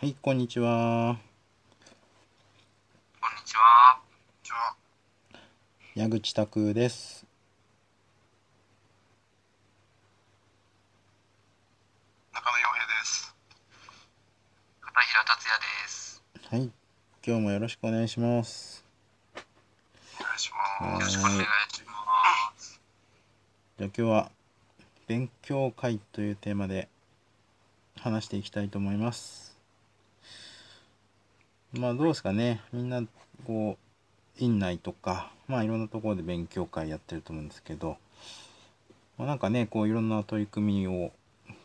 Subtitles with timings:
[0.00, 1.18] はい、こんにちは。
[3.20, 4.00] こんにちは。
[5.94, 7.26] 矢口拓です。
[12.32, 13.34] 中野洋平です。
[14.80, 16.22] 片平達也です。
[16.48, 16.70] はい、
[17.22, 18.82] 今日もよろしくお願いします。
[20.18, 21.02] お願いしはます。
[21.02, 21.44] よろしくお願い
[21.74, 22.80] します。
[23.76, 24.30] じゃあ今日は
[25.06, 26.88] 勉強会というテーマで
[27.98, 29.49] 話していきたいと思います。
[31.72, 33.02] まあどうですかね、みんな
[33.46, 33.78] こ
[34.40, 37.96] う院内とかまあいろんなところで勉強会やってると思うんですけど、
[39.16, 41.12] まあ、なんかねこういろんな取り組みを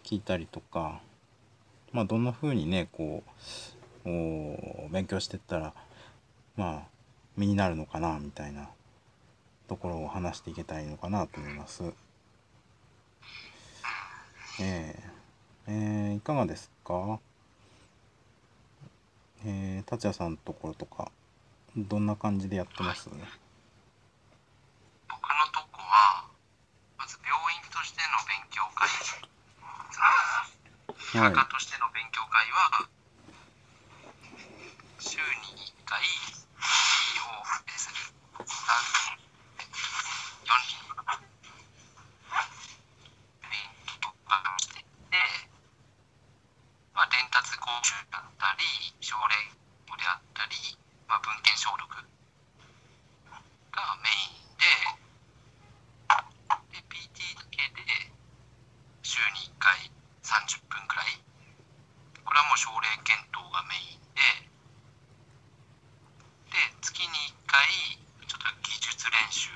[0.04, 1.00] 聞いたりとか、
[1.92, 3.24] まあどんな風にねこ
[4.06, 5.74] うお勉強してったら
[6.56, 6.88] まあ
[7.36, 8.70] 身になるのかなみたいな
[9.68, 11.84] ところを話していけたいいのかなと思います。
[14.62, 17.20] えー、えーいかがですか？
[19.48, 21.12] えー、達也さんのところとか
[21.78, 23.08] どんな感じでやってます？
[23.10, 23.20] 僕の
[25.54, 26.26] とこは、
[26.98, 28.90] まず病院としての勉強会、
[31.14, 31.34] 医はい。
[31.34, 32.90] 科としての勉強会は、
[35.00, 35.24] 週に
[35.62, 38.02] 1回、往復でする。
[38.40, 38.46] 3
[40.50, 41.06] 40分。
[43.46, 43.54] 勉
[44.02, 45.18] 強会をしていて、
[46.94, 48.64] まあ、伝達講習だったり、
[49.02, 49.36] 症例
[49.98, 50.56] であったり、
[51.08, 52.02] まあ、文献消毒が
[54.04, 54.66] メインで、
[56.72, 58.12] で、PT だけで
[59.04, 59.92] 週に1回
[60.24, 61.22] 30分くらい。
[62.26, 64.22] これはもう症例検討がメインで、
[66.52, 67.64] で、月に1回、
[68.28, 69.50] ちょっと技術練習、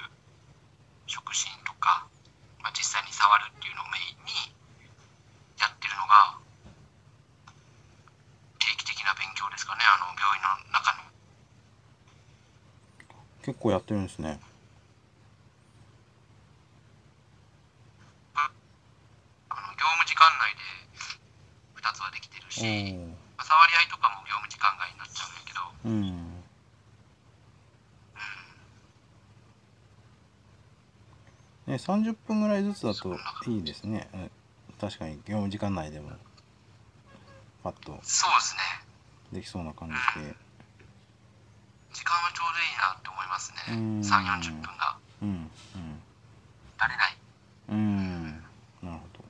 [1.07, 2.07] 触診とか、
[2.61, 4.55] まあ、実際に触るっていうのをメインに
[5.59, 6.37] やってるのが、
[8.59, 11.03] 定期的な勉強ですかね、あの病院の中の。
[13.41, 14.39] 結構やってるんですね。
[18.35, 18.51] あ
[19.55, 20.59] の業務時間内で
[21.79, 26.43] 2つはできてるおし、ーまあ触り合いとかも業務時間外になっちゃうんだけど、うん。
[31.67, 33.15] ね、30分ぐらいずつだと
[33.47, 34.09] いいですね。
[34.13, 34.31] うん
[34.79, 36.09] 確かに業務時間内でも
[37.61, 38.61] パッとそうですね、
[39.33, 40.33] できそうな感じで。
[41.91, 44.97] 時間はちょうどいいなって思いますね、うん3、40分が。
[45.21, 45.51] うん、
[46.77, 47.17] 慣れない。
[47.67, 47.77] うん。
[47.77, 48.89] うん。
[48.89, 49.25] なるほど。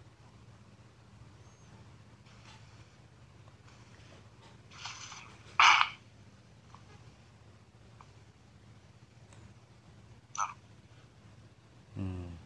[11.98, 12.38] うん。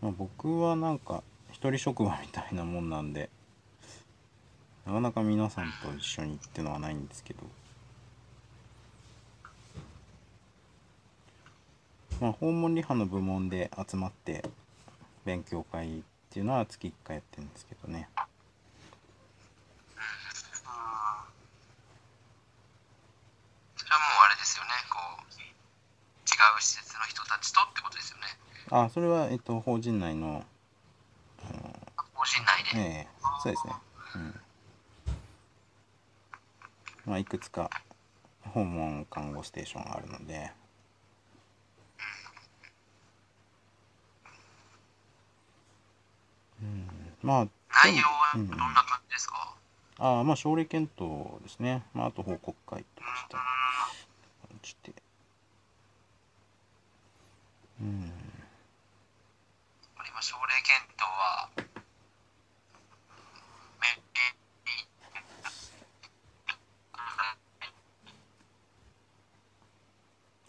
[0.00, 0.12] まあ
[0.42, 3.28] 僕はなんか一人職場みたいなもんなんで
[4.86, 7.40] なかなか皆さんと一緒にってのはないんですけど。
[12.22, 14.42] まあ訪問リハの部門で集まって
[15.26, 18.08] 勉強会っていうのは月1回やってるんですけどね
[23.76, 28.40] それはもうあれですよね、こう、違う施設の人たちとってことですよね。
[28.70, 30.44] あそれはえっと法人内の
[31.42, 31.76] あの
[32.14, 32.80] 法人内で。
[32.80, 33.08] ええ
[33.42, 33.72] そうですね。
[34.14, 34.40] うん。
[37.06, 37.68] まあいくつか
[38.42, 40.52] 訪問看護ステーションがあるので。
[46.62, 46.88] うん。
[47.22, 47.48] まあ
[47.84, 49.56] 内容はどんな感じですか、
[49.98, 51.82] ああまあ症例検討ですね。
[51.94, 53.40] まああと報告会とかしたう
[54.48, 54.92] 感じで
[57.80, 58.12] うん
[60.20, 61.48] 今、症例検討は、
[63.80, 63.88] め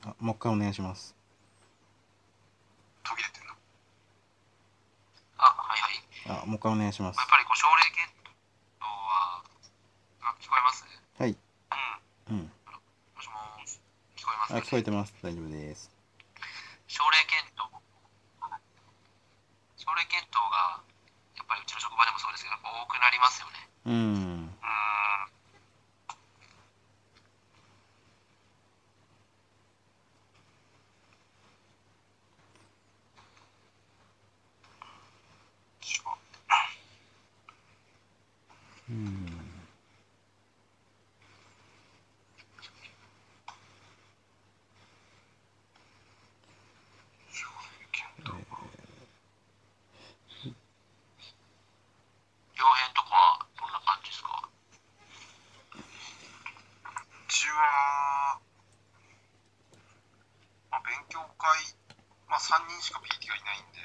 [0.03, 1.15] あもう一回お願いします。
[3.03, 3.53] 途切れてるの？
[5.37, 6.41] あ、はいはい。
[6.43, 7.17] あもう一回お願いします。
[7.17, 8.11] やっぱりこう症例検
[8.75, 9.43] 討は、
[10.22, 10.84] あ聞こえます？
[11.17, 11.37] はい。
[12.29, 12.35] うん。
[12.35, 12.51] うん。
[13.16, 13.79] もしもし、
[14.17, 14.53] 聞こえます？
[14.53, 15.13] あ聞こえてます。
[15.23, 15.90] 大丈夫です。
[16.87, 17.72] 症例検討。
[19.81, 20.78] 症例検討が、
[21.35, 23.70] やっぱりうちの職場でもそうですけど、多くなりますよね。
[23.85, 24.50] うん。
[61.41, 61.58] 回、
[62.29, 63.82] まあ、3人しか PT がいないんで、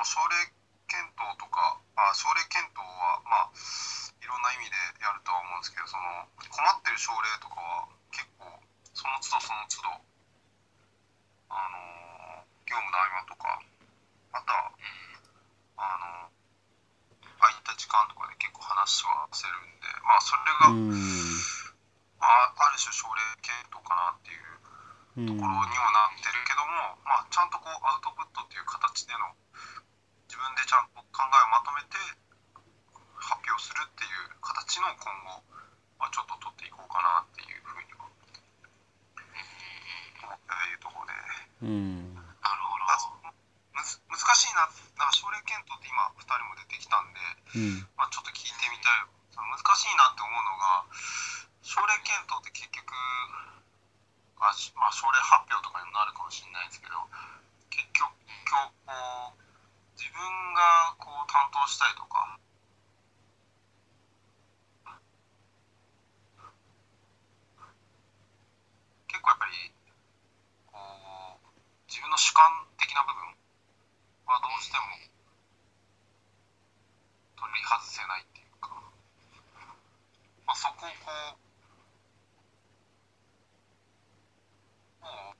[0.00, 0.48] もう症例
[0.88, 8.48] 検討とか、あ症例検討はまあ、いろんな意味でやるとは思うんですけど、その困ってる症例とかは結構、
[8.96, 9.92] その都度その都度、
[11.52, 13.58] あのー業務の合間とか、
[14.30, 14.70] あとは、
[15.76, 16.32] あの
[17.42, 20.94] 空いた時間とかで結構話はせるんで、まあ、それが、うん。
[22.22, 24.48] まあ、ある種症例検討かなっていう
[25.18, 29.34] うんところにもなってるけども、まあ、ちゃんとこうアウトプットっていう形での
[30.30, 31.02] 自分でちゃんと
[31.80, 31.96] 考えをまとめて
[33.16, 35.40] 発表するっていう形の今後
[36.00, 38.04] はちょっと取っていこうかなっていうふうには
[40.24, 41.16] 思っているところで。
[41.64, 42.14] うん。
[42.14, 42.84] なるほど。
[43.80, 44.68] 難しいな
[45.00, 47.20] なんか症例検討って今2人も出てきたんで、
[47.56, 47.88] うん。
[47.96, 49.08] まあ、ちょっと聞いてみたい。
[49.40, 50.84] 難しいなって思うのが
[51.62, 52.92] 症例検討って結局
[54.40, 56.96] あ、しまあ、症例発表とかにもなるかもしれないですけど
[57.70, 58.10] 結局
[58.48, 59.40] こう
[59.96, 60.20] 自分
[60.54, 60.89] が
[61.30, 62.38] 担当したりとか
[69.08, 69.52] 結構やっぱり
[70.66, 71.50] こう
[71.88, 72.44] 自分の主観
[72.78, 73.22] 的な部分
[74.26, 74.84] はどうしても
[77.36, 78.70] 取り外せないっていうか、
[80.46, 81.10] まあ、そこをこ
[85.02, 85.36] うもう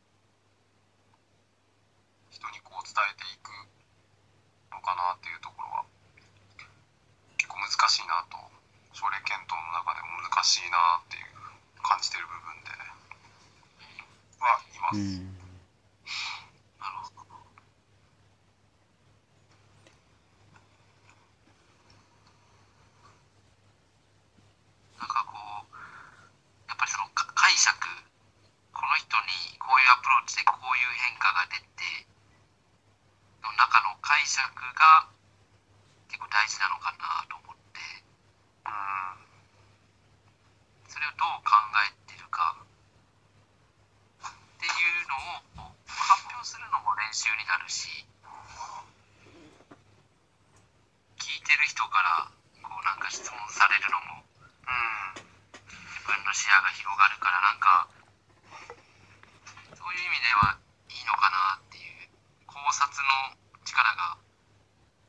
[2.31, 3.51] 人にこう伝えていく
[4.73, 5.85] のかなっていうところは
[7.37, 8.37] 結構難しいなと
[8.93, 11.31] 症例検討の中でも難しいなっていう
[11.83, 12.71] 感じてる部分で
[14.41, 14.99] はいます。
[14.99, 15.37] うん
[16.81, 17.29] なるほど。
[24.99, 25.76] なんかこう、
[26.69, 27.76] やっぱりそのか解釈、
[28.73, 32.07] この人にこういうアプローチでこういう変化が出て、
[33.45, 34.41] の中の解釈
[34.75, 35.09] が
[36.09, 37.81] 結構大事なのかなと思って、
[38.67, 39.29] うん
[40.88, 41.55] それをどう考
[41.87, 42.57] えてるか
[44.21, 45.09] っていう
[45.59, 47.85] のを発表するのも練習になるし
[51.21, 52.33] 聞いてる人から
[52.65, 54.25] こうなんか質問されるのも
[54.65, 55.21] うん
[55.69, 57.93] 自分の視野が広がるからなんか
[59.77, 60.57] そういう意味では
[60.89, 62.09] いいのかなっていう
[62.49, 63.37] 考察の
[63.69, 64.17] 力が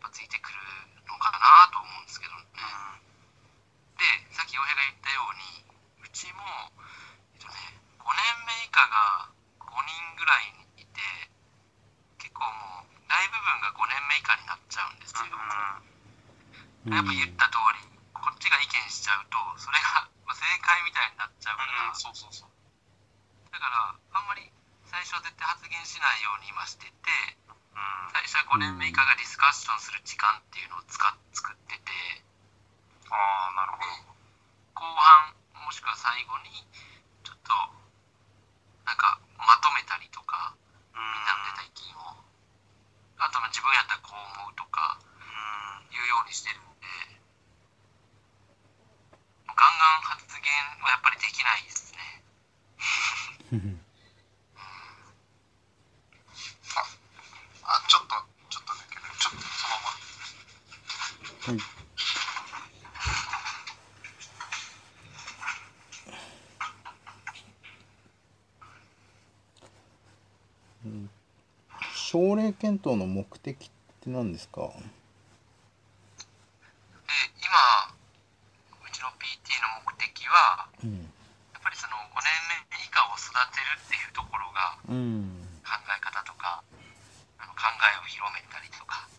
[0.03, 0.59] やっぱついてくる
[1.07, 2.43] のかなと思うんですけどね。
[3.95, 4.03] で
[4.35, 5.63] さっき洋平が言ったように
[6.03, 6.43] うちも、
[7.33, 7.55] えっとね、
[8.03, 9.31] 5年目以下が
[9.63, 10.99] 5人ぐらいいて
[12.17, 15.25] 結構もう大部分が5年目以下になっちゃうんですよ。
[15.25, 15.91] うん
[16.89, 22.51] やっぱ言った通りこっちが意見しちゃうとそれが まあ正解みたいになっちゃうから、そうそうそう。
[23.51, 24.51] だからあんまり
[24.85, 27.37] 最初は絶対発言しないように今してて
[27.75, 28.09] うん。
[28.13, 32.25] 最初は5年目以下がディスカッションする時間っていうのを使っ作ってて。
[33.09, 34.15] ああなるほど。
[34.73, 35.35] 後半
[35.65, 36.65] もしくは最後に
[37.23, 37.51] ちょっと
[38.85, 40.55] なんかまとめたりとか
[40.93, 42.23] うんみんなの出た意見を
[43.19, 46.87] あとまあ自分やったらこう思うとかうんいうようにしてるんで
[49.47, 49.63] ガンガ
[49.99, 50.51] ン発言
[50.83, 52.23] はやっぱりできないですね。
[61.43, 61.57] はい
[70.85, 71.09] うん
[72.11, 73.69] 症例検討の目的っ
[74.05, 74.69] て何ですかで
[77.41, 77.49] 今
[78.85, 82.29] うちの PT の目的はうんやっぱりその5年
[82.69, 86.61] 目以下を育てるっていうところがうん考え方とか
[87.41, 89.09] あの考えを広めたりとか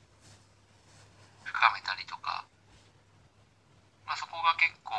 [1.42, 2.46] 深めたりとか、
[4.06, 4.94] まあ、そこが結構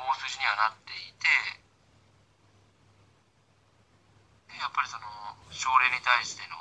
[0.00, 1.28] 大筋にはなっていて
[4.48, 5.04] でやっぱりその
[5.52, 6.56] 症例に対しての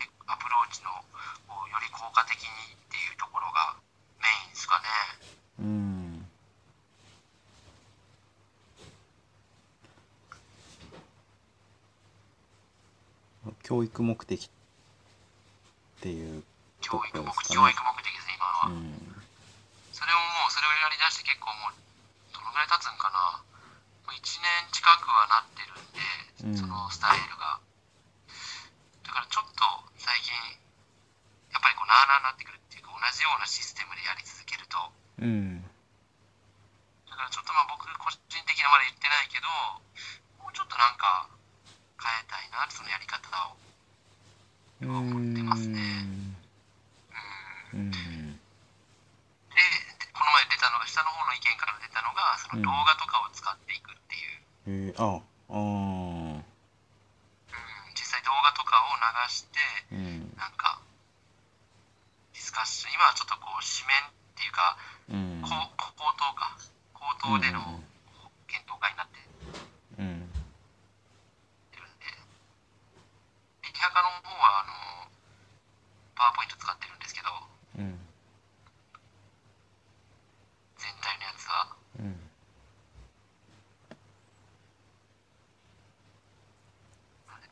[0.00, 0.90] えアプローチの
[1.46, 3.74] こうより効果的にっていうところが
[4.20, 4.84] メインですかね。
[5.60, 5.98] うん
[13.68, 14.48] 教育目的っ
[16.00, 16.40] ていう
[16.80, 17.68] 教育目ところですかね。
[17.68, 18.72] 教育目的ですね今は。
[18.72, 18.96] うん。
[19.92, 21.76] それをもうそれをやりだして結構もう
[22.32, 23.44] どのぐらい経つんかな。
[24.08, 26.00] もう1年近くはなってるんで、
[26.48, 26.56] うん。
[26.56, 27.60] そのスタイルが。
[29.04, 29.60] だからちょっと
[30.00, 30.32] 最近
[31.52, 34.80] やっぱりこうなあなあになってくるっていうか同じようなシステムでやり続けると。
[35.20, 35.60] うん。
[37.04, 39.52] だからちょっとまあ僕個人的なまで言ってないけど
[40.40, 41.28] もうちょっとなんか
[41.98, 43.56] 変えたいなそのやり方を。
[44.82, 44.90] うん。
[44.90, 45.80] 思ってますね。
[47.74, 47.80] うん。
[47.80, 47.90] うん。
[47.90, 48.04] でで
[50.14, 54.24] この前出たのが下の方の意見から出たのがその動画とかを使っていくってい
[54.86, 55.54] う、えー、ああー。
[55.54, 55.58] う
[56.38, 56.44] ん。
[57.94, 59.58] 実際動画とかを流して
[59.92, 60.32] うん。
[60.38, 60.80] なんか
[62.32, 64.76] ディスカッション今はちょっとこう紙面っていうか
[65.10, 65.42] うん。
[65.42, 66.56] こう口頭か
[66.94, 67.88] 口頭でのうん
[68.46, 69.18] 検討会になって
[69.98, 70.30] うんるん
[72.00, 72.06] で
[73.62, 74.72] でキハカの方はあの
[76.16, 77.28] パワーポイント使ってるんですけど
[77.78, 77.98] うん
[80.78, 82.20] 全体のやつはうん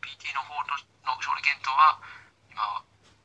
[0.00, 0.60] PT の方の
[1.06, 2.00] の処理検討は
[2.50, 2.82] 今は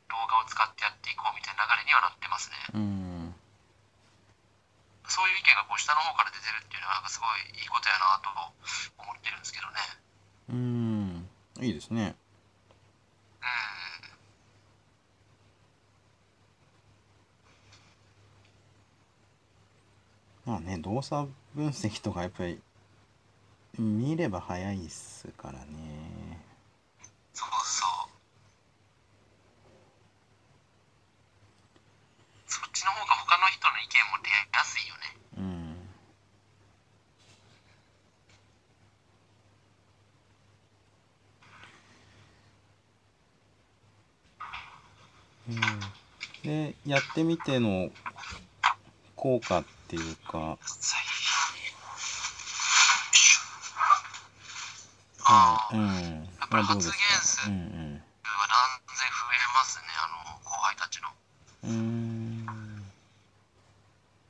[0.08, 2.56] 動画を使ってやっていこうみたいな流れにはなってますね。
[2.76, 3.34] うん。
[5.08, 9.80] そういう意見がこう下の方から出てるっていうのはなんかすごいいいことやなと思ってるんですけどね。
[10.48, 11.28] うん。
[11.64, 12.14] いいですね。
[20.46, 20.52] うん。
[20.52, 22.60] まあね動作分析とかやっぱり
[23.78, 26.40] 見れば早いっすからね
[27.32, 28.08] そうそう。
[32.46, 35.00] そっちの方が他の人の意見も出やすいよね。
[35.38, 35.76] うん
[45.48, 45.60] うん。
[46.42, 47.90] でやってみての
[49.16, 50.58] 効果っていうか。
[55.24, 56.26] ああ、うん。
[56.40, 58.02] やっぱり発言数うん
[58.42, 61.08] は断然増えますね、あの後輩たちの。
[61.64, 62.46] うん。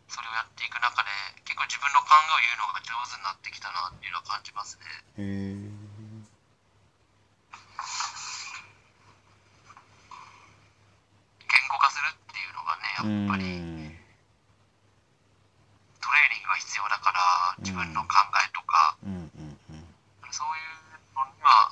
[0.08, 1.08] それをやっていく中で、
[1.48, 4.84] 結構自分の考えを言うのが上手になってきたなっていうのは感じますね。
[5.16, 5.56] へえ
[11.48, 13.44] 言語化するっていうのがね、やっぱり。
[13.44, 13.98] うん
[16.02, 17.22] トレーニングが必要だから、
[17.62, 19.30] 自分の考えとか、うん。
[19.38, 19.56] うん。
[19.70, 19.86] うん。
[20.34, 21.70] そういうのには、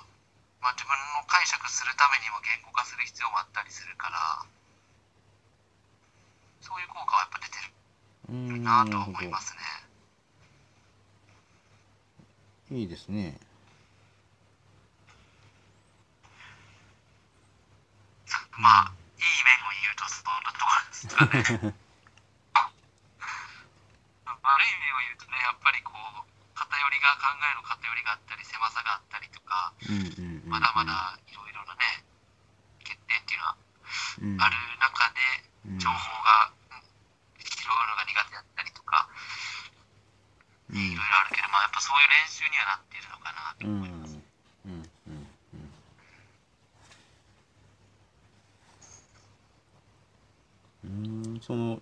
[0.62, 4.46] まあ、自分の解釈するためにも言語化する必要もあったりするから、
[6.62, 7.74] そういう効果はやっぱ出てる。
[8.30, 8.62] うん。
[8.62, 9.60] なと思いますね。
[12.70, 13.36] どいいですね
[18.56, 20.24] まあ、いい面を言うとそん。
[20.44, 21.74] なところね。
[24.42, 32.04] 悪い面を言うとね、やっぱりこう、偏りが、考えの偏りがあったり、狭さがあったりとか、うんうんうんうんまだまだいろいろなね、
[32.84, 33.56] 欠点っていうのは
[34.22, 35.20] うんある中で、
[35.66, 36.82] うん情報が、うん
[37.40, 39.08] 拾うのが苦手だったりとか、
[40.70, 44.18] うんいろいろあるけど、まあやっぱそういう練習にはなっているのかなとうん思います。
[44.66, 45.70] うんうんうん
[50.84, 51.80] うんその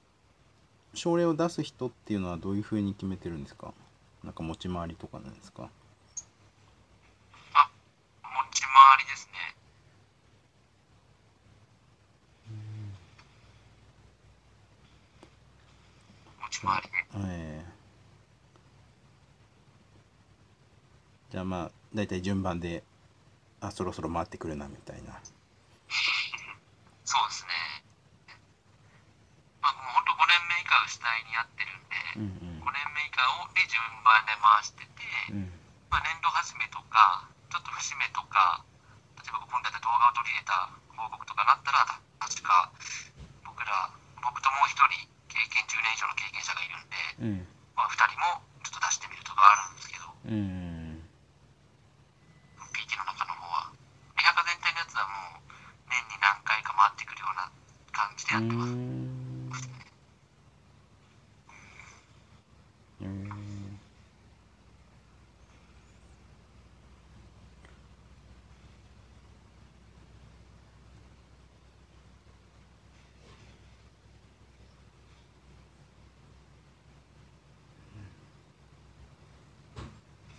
[0.94, 3.72] 症例を出す人っていうのはどういうふうに決めてるんですか？
[4.24, 5.62] なんか持ち回りとかなんですか？
[5.62, 5.68] 持
[8.52, 9.54] ち回りですね。
[16.42, 16.94] 持ち回りで。
[17.28, 17.78] ええ
[21.30, 22.82] じゃあまあ大体順番で
[23.60, 25.12] あそろそろ回ってくるなみたいな
[27.04, 27.77] そうですね。
[30.68, 35.00] まあ、もう本代にやってるんで、うん5年目以下をで順番で回してて、
[35.32, 35.48] うん
[35.88, 38.60] まあ、年度始めとか、ちょっと節目とか、
[39.16, 41.88] 例えば今回で動画を取り入れた報告とかなったら、
[42.20, 42.68] 確か
[43.48, 43.88] 僕ら、
[44.20, 51.00] 僕ともう一人、経験10年以上の経験者がいるんで、うんまあ、2人もちょっと出してみるとかあるんですけど、うん
[52.76, 53.72] PT の中の方は。
[53.72, 55.48] リハカ全体のやつはもう、
[55.88, 57.48] 年に何回か回ってくるような
[57.96, 58.67] 感じでやってます。
[58.67, 58.67] うん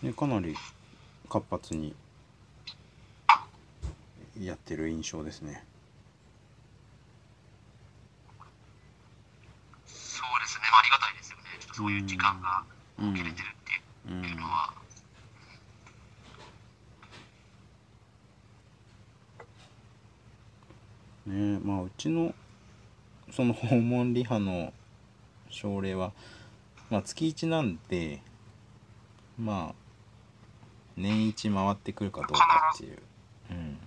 [0.01, 0.55] ね、かなり
[1.27, 1.93] 活発に
[4.39, 5.65] やってる印象ですね。
[9.85, 11.43] そうですね、まあ、ありがたいですよね。
[11.59, 12.63] ちょっとそういう時間が
[12.97, 14.73] うん切れてるってうんいうのは。
[21.25, 22.33] ねまあうちの
[23.31, 24.73] その訪問リハの
[25.49, 26.13] 症例は、
[26.89, 28.21] まあ、月1なんで
[29.37, 29.88] まあ
[30.99, 32.99] 年一回ってくるかどうかっていう、
[33.51, 33.79] うん、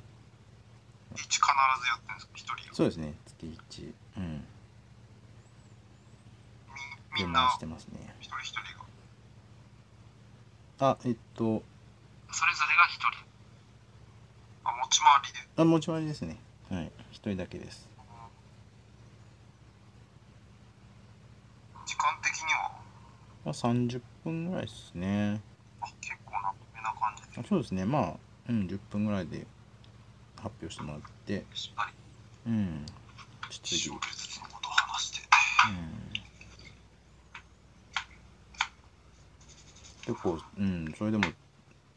[1.14, 2.32] 一必ずやってるんですか？
[2.34, 3.14] 一人がそうですね。
[3.26, 4.44] 月1うん。
[7.14, 7.50] みんな？
[7.50, 8.16] してますね。
[8.20, 8.60] 一人一人
[10.84, 11.62] あえっと。
[12.32, 13.10] それぞれが一人？
[14.64, 15.38] があ持ち回りで？
[15.56, 16.38] あ持ち回りですね。
[16.70, 16.90] はい。
[17.10, 17.86] 一人だけです。
[21.84, 22.72] 時間的には？
[23.44, 25.42] まあ30分ぐらいですね。
[25.82, 26.21] あ結構
[26.82, 27.84] な感じそうですね。
[27.84, 28.14] まあ
[28.48, 29.46] うん10分ぐらいで
[30.36, 31.44] 発表してもらって。
[32.46, 32.86] うん。
[33.50, 33.94] 質疑して。
[33.94, 36.12] うん。
[40.04, 41.24] 結構うんそれでも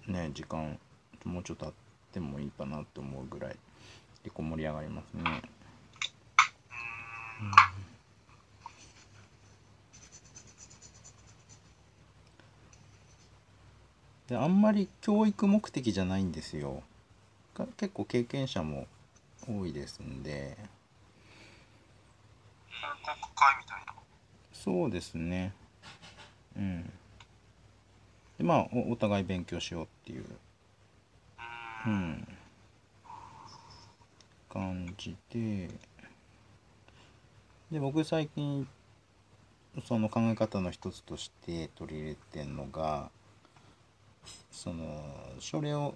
[0.08, 0.78] ね時間
[1.24, 1.74] もうちょっとあっ
[2.12, 3.56] てもいいかなって思うぐらい
[4.24, 5.42] 結構盛り上がりますね。
[7.42, 7.75] うーん
[14.28, 16.82] であんまり教育目的じゃないんですよ。
[17.56, 18.88] が結構経験者も
[19.48, 20.58] 多いですんで。
[23.04, 23.94] 報告会みたいな。
[24.52, 25.54] そうですね。
[26.58, 26.84] うん。
[28.38, 30.26] でまあおお互い勉強しようっていう。
[31.86, 32.28] ううんん。
[34.50, 35.70] 感じで。
[37.72, 38.68] で僕最近
[39.88, 43.10] その考え方の一つとして取り入れてんのが
[44.52, 45.96] そのそれを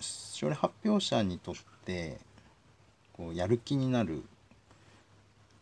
[0.00, 2.18] それ発表者にとって
[3.12, 4.24] こうやる気になる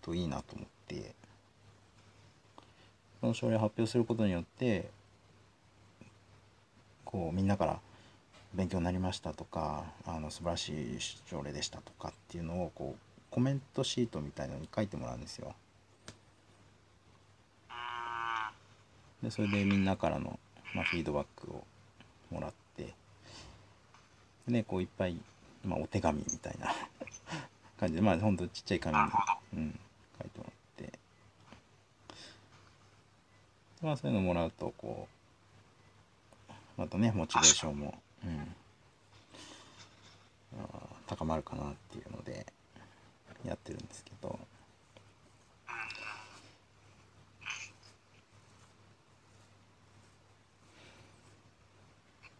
[0.01, 1.15] といいなと思って
[3.21, 4.91] その症例を発表することによって
[7.05, 7.81] こうみんなから
[8.55, 15.55] 勉強になりましたとかあの素晴らしい症例でしたとかっていうのをこうコメントシートみたいのに書いてもらうんですよ。
[19.23, 20.39] でそれでみんなからの、
[20.75, 21.65] まあ、フィードバックを
[22.31, 22.95] もらって
[24.49, 25.17] でこういっぱい、
[25.65, 26.75] まあ、お手紙みたいな
[27.79, 29.03] 感じでまあほんとちっちゃい紙に、
[29.55, 29.81] うん、
[30.21, 30.53] 書いてもらっ
[30.87, 30.99] て。
[33.83, 35.09] まあそういうのもらうとこ
[36.49, 38.55] うまたねモチベーションも、うん、
[41.07, 42.47] 高まるかなっていうので
[43.45, 44.39] やってるんですけど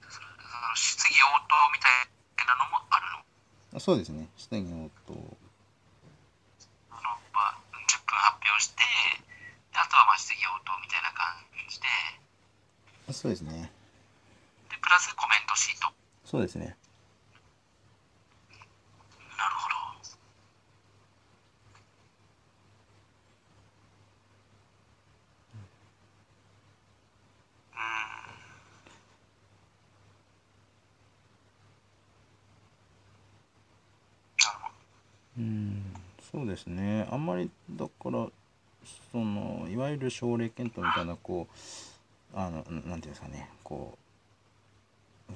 [0.09, 1.42] その質疑応答
[1.73, 1.93] みたい
[2.47, 3.07] なのもある
[3.73, 3.79] の？
[3.79, 4.29] あそうですね。
[4.37, 5.19] 質疑応答そ
[6.97, 8.85] のまあ、10分発表して、
[9.73, 11.37] であとはまあ質疑応答みたいな感
[11.69, 11.87] じで、
[13.09, 13.73] あそうですね。
[14.71, 15.93] でプラスコメントシート。
[16.25, 16.77] そうですね
[19.37, 19.75] なるほど。
[34.39, 34.75] なるほど
[35.39, 35.83] うん。
[36.31, 37.07] そうですね。
[37.11, 38.27] あんまりだから
[39.13, 41.47] そのいわゆる症例検討みたいなこ
[42.35, 43.49] うあのなんていうんですかね。
[43.63, 43.99] こ
[45.31, 45.33] う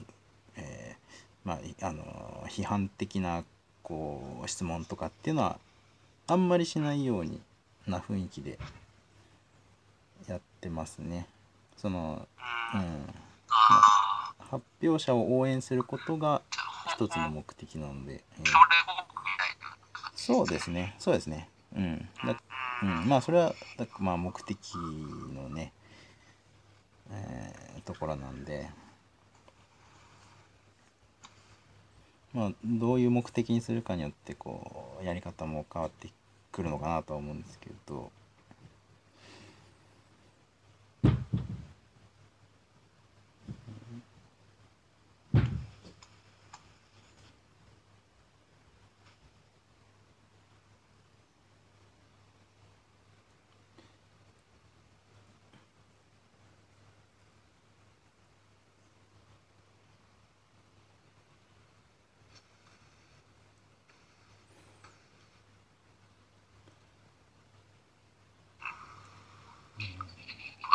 [0.57, 3.45] えーまああの批判的な
[3.83, 5.59] こう質問とかっていうのは
[6.27, 7.41] あんまりしないように
[7.87, 8.59] な雰囲気で
[10.27, 11.27] やってますね。
[11.77, 12.27] その
[12.75, 12.81] うん。
[12.81, 13.15] ん
[13.49, 16.43] あ、発表者を応援することが、
[16.89, 18.45] 一つの目的なので、えー。
[20.27, 20.95] そうですね。
[20.99, 21.49] そうですね。
[21.75, 22.09] うん。
[22.25, 22.37] だ
[22.83, 24.59] うん、まあそれはだまあ目的
[25.35, 25.73] のね、
[27.11, 28.69] えーところなんで。
[32.33, 36.09] まあどういう目的にするかによってこうやり方も変わって
[36.53, 38.11] くるのかなとは思うんですけど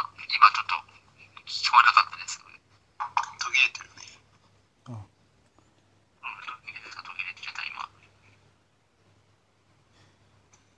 [0.02, 0.76] 今ちょっと
[1.46, 2.40] 聞こえなかったです。
[3.40, 4.02] 途切れてるね
[4.86, 7.90] あうん、途切れてた、途切れてた、今。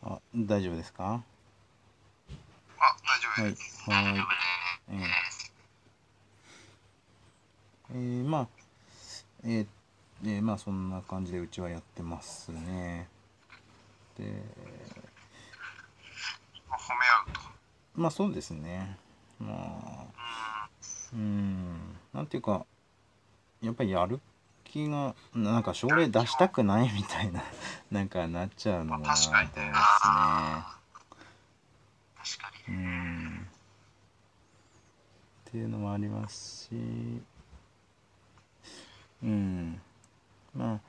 [0.03, 0.19] あ
[0.63, 1.21] 大丈夫ですか？
[2.79, 4.25] あ大丈夫はいです、はい大丈夫
[4.91, 5.53] えです。
[7.91, 8.47] えーまあ
[9.43, 9.67] えー
[10.23, 13.09] えーまあそんな感じでうちはやってますね。
[14.17, 14.23] で
[16.69, 17.41] まあ褒め合うと。
[17.95, 18.97] まあそうですね。
[19.39, 19.47] ま
[20.17, 20.69] あ
[21.11, 21.19] うん。
[21.19, 22.65] うんなんていうか
[23.61, 24.21] やっぱりやる
[24.63, 27.43] 気がなんか症例出したくないみたいな
[27.93, 29.63] なんかなっちゃうのもなと思いますね
[32.17, 32.75] 確かに。
[32.75, 33.47] うん。
[35.47, 37.21] っていうのもありますし。
[39.21, 39.79] うん。
[40.55, 40.79] まあ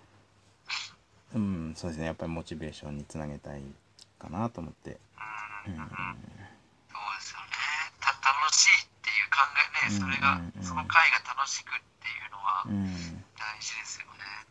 [1.34, 2.06] うんそうですね。
[2.06, 3.62] やっぱりモチベーションにつなげたい
[4.18, 4.96] かなと思って。
[5.66, 5.74] うん。
[5.74, 5.92] うんそうで
[7.20, 7.46] すよね。
[8.00, 9.44] た楽しいっていう考
[9.84, 10.64] えね、それが、うんうんうん。
[10.64, 12.86] その回が楽しくっていうのはうん。
[13.36, 14.43] 大事ですよね。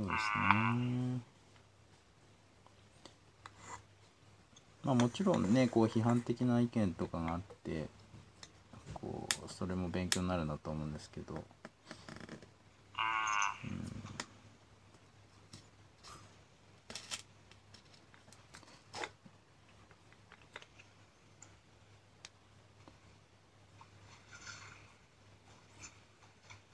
[0.00, 1.20] そうですね。
[4.82, 7.88] まあもちろんねこう批判的な意見とかがあって
[8.94, 11.40] こうそれも勉強になるんだと思うんですけどうん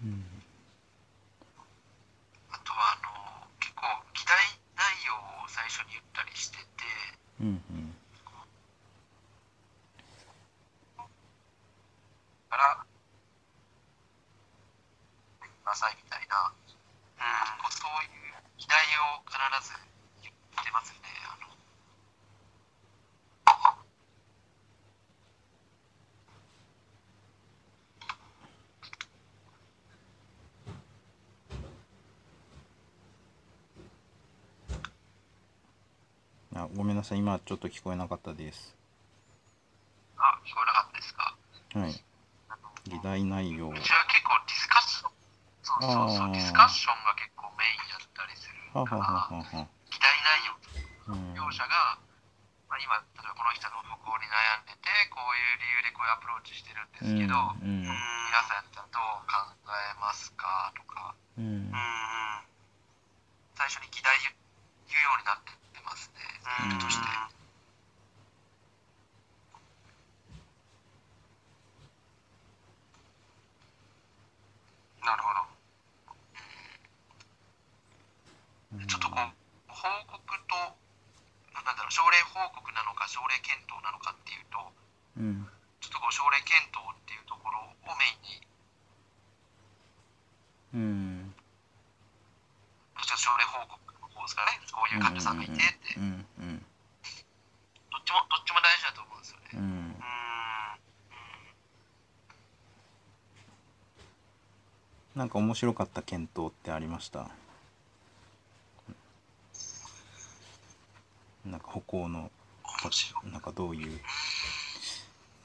[0.03, 0.21] うん
[2.51, 3.83] あとは、あの、結構、
[4.15, 4.37] 議題
[4.77, 6.65] 内容を最初に言ったりしてて、
[7.41, 7.95] うんうん
[12.51, 12.87] から、
[15.41, 18.79] くださいみたいな、うんこうそういう議題
[19.17, 19.37] を必
[19.69, 19.75] ず
[20.23, 20.99] 言ってますね。
[21.31, 21.47] あの
[36.67, 37.19] あごめんなさい。
[37.19, 38.75] 今ちょっと聞こえなかったです。
[40.19, 41.37] あ、聞こえなかったですか？
[41.79, 41.95] はい。
[42.91, 43.69] 議題内容。
[43.71, 45.11] うちは結構ディスカッション、
[45.63, 49.33] そうそうそう、ディスカッションが結構メインやったりするはから、はは。
[49.39, 49.47] はは
[49.91, 50.59] 議題内容、
[51.15, 51.35] うん。
[51.35, 51.99] 両者が、
[52.67, 57.87] まあ、今、例えばこの人の歩行に悩んでて、こういう理由でこういうアプローチしてるんですけど、うん。
[57.87, 57.95] 皆
[58.43, 59.39] さんやったらどう考
[59.71, 61.79] えますかとか、うんうん
[63.57, 64.29] 最初に議題言
[64.87, 65.49] 言うようになって
[65.83, 66.21] ますね、
[66.63, 67.09] うんルールとして。
[75.07, 75.41] なるほど
[78.77, 79.21] うんちょっとこう、
[79.73, 80.29] 報告と、
[81.55, 84.71] なんだろう、症例報告なのか、症例検討なのかっていうと、
[85.17, 85.49] うん
[85.81, 88.37] ちょっとこう、症例検討っていうところをメインに、
[90.75, 91.33] うん
[92.97, 95.63] ちょっと症例報告の方ですかね、こういう患者さんがいてって、
[95.97, 96.67] うんうん
[97.93, 99.45] どっちも、どっちも大事だと思うんですよね。
[99.55, 99.63] うんう
[105.16, 107.29] んなんか面白かった検討ってありました？
[111.45, 112.31] なんか歩行の。
[113.25, 114.01] なんかどういう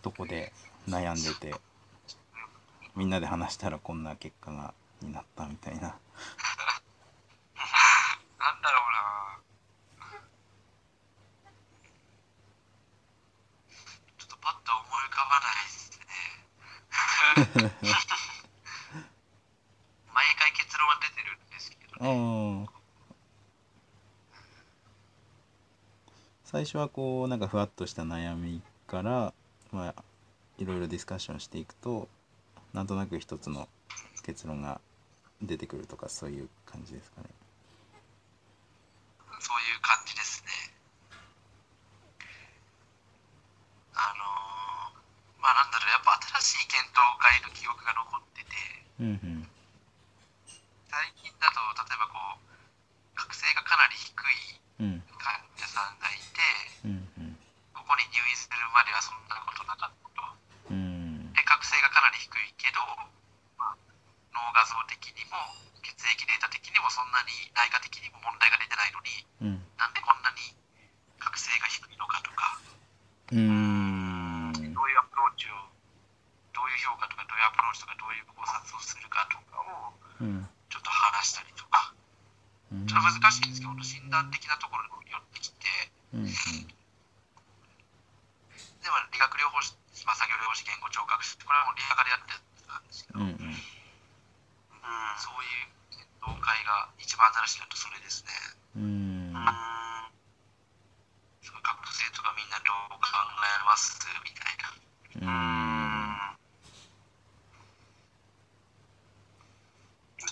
[0.04, 0.54] とこで
[0.88, 1.56] 悩んでて
[2.96, 5.96] みんなで話したらこんな結果がになったみたいななんだ
[8.70, 9.00] ろうな
[14.20, 15.56] ちょっとパッと思い浮かばない
[17.64, 17.72] ですね。
[26.62, 29.34] 最初はこうなんかふわっとした悩みから
[29.72, 30.04] まあ
[30.60, 32.08] いろいろディスカッションしていくと
[32.72, 33.68] なんとなく一つの
[34.22, 34.80] 結論が
[35.42, 37.30] 出てくるとかそういう感じですかね。
[39.42, 40.50] そういう感じですね。
[43.96, 46.14] あのー、まあなんだろうやっぱ
[46.46, 48.54] 新しい検討会の記憶が残ってて、
[49.02, 49.48] うんうん、
[50.86, 54.14] 最近だと例えばこう学生がかなり低
[54.86, 55.11] い、うん
[58.62, 60.22] るまではそんなことなかったと。
[60.70, 61.34] うん。
[61.34, 62.80] で覚醒がかなり低いけど、
[63.58, 63.78] まあ、
[64.34, 65.42] 脳画像的にも
[65.82, 69.10] 血液データ的にもそんなに内科的にも問題が出てないのに
[69.42, 69.66] うん。
[69.82, 70.54] なんでこんなに
[71.18, 72.62] 覚醒が低いのかとか。
[73.34, 74.54] うーん。
[74.54, 75.58] どういうアプローチを
[76.54, 80.46] どういう評価とかどういうアプローチとかどういう考察をするかとかをうん。
[80.70, 81.94] ちょっと話したりとか。
[82.70, 82.86] うん。
[82.86, 85.68] ちょっと難しいんですけど診断的なところに寄ってきて
[86.14, 86.81] うん
[88.82, 92.34] でも理学療法士、まあ、作業療法士言語聴覚士これはもうリハ科でやって
[92.66, 93.54] たんですけど、うんうん。
[93.54, 93.56] うん
[95.22, 98.34] そういう検討会が一番新しいのとそれですね。
[98.78, 99.34] うん。
[101.46, 104.02] すごい覚醒とかみんなどう考えます？
[104.26, 104.58] みたい
[105.22, 105.30] な。
[105.30, 106.38] うん。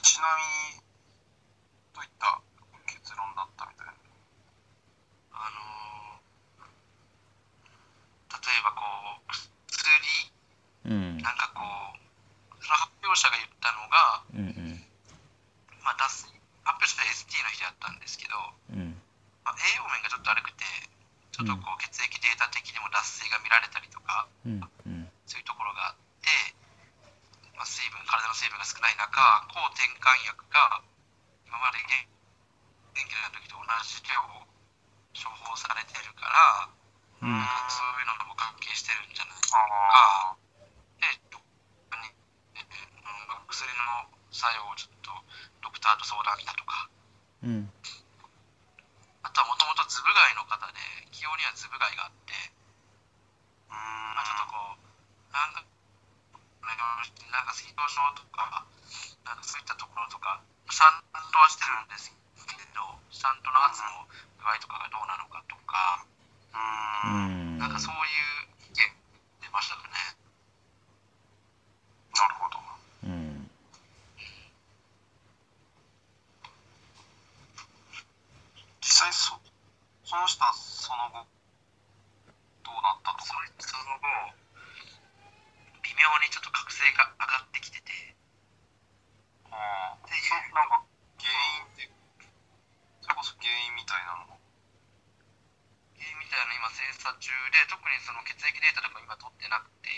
[0.01, 0.41] ちなみ
[0.75, 0.81] に
[1.93, 2.41] どういった
[2.87, 3.93] 結論だったみたいな
[5.33, 6.69] あのー
[8.29, 8.83] 例えばこ
[9.19, 9.31] う
[9.67, 10.31] 薬
[10.85, 11.61] うんなんかこ
[13.11, 14.83] うその発表者が言ったのが、うんうん。
[15.81, 18.37] まあ、脱水発表者は ST の日だったんですけど、
[18.73, 18.95] うん。
[19.43, 20.65] まあ、栄養面がちょっと悪くて
[21.31, 25.07] ちょっとこう血液データ的にも脱水が見られたりとかうんうん。
[25.25, 26.29] そういうところがあって、
[27.55, 29.15] まあ、水分体の水分が少ない中
[29.55, 30.83] 抗転換薬が
[31.47, 32.09] 今まで元
[32.93, 34.43] 元気な時と同じ量を
[35.15, 36.69] 処方されてるから、
[37.23, 37.39] うん。
[37.71, 40.37] そういうのも関係してるんじゃないあか
[40.99, 41.41] でどっ
[41.89, 42.11] かに、
[42.55, 45.11] えうんまあ薬の作用をちょっと
[45.61, 46.89] ドクターと相談したとか。
[47.43, 47.71] うん。
[49.23, 50.79] あとはもともとズブ貝の方で
[51.11, 52.33] 起用にはズブ貝があって、
[53.69, 53.75] あ
[54.15, 55.63] まあ、ちょっとこうなんか
[57.31, 58.65] なんか水道症とか
[59.25, 62.11] なんかそういったところとかシャントはしてるんです
[62.47, 64.05] けどシャントの圧の
[64.41, 66.05] 具合とかがどうなのかとか
[67.05, 67.57] うんうん。
[67.59, 68.83] なんかそういう意見
[69.41, 70.17] 出ましたかね。
[72.15, 72.59] なるほど
[73.03, 73.49] うん
[78.81, 79.39] 実際そ
[80.09, 81.21] その人はその後
[82.65, 84.09] どうなったとそかその後
[85.85, 88.17] 微妙にちょっと覚醒が上がってきてて。
[89.53, 90.01] ああ。
[90.01, 90.09] そ
[90.57, 90.81] なんか
[91.21, 91.29] 原
[91.61, 91.85] 因って
[93.05, 94.33] それこそ原因みたいなの？
[95.93, 99.93] 原因みたいなの今精査中で特にその血液データとか今取ってなくて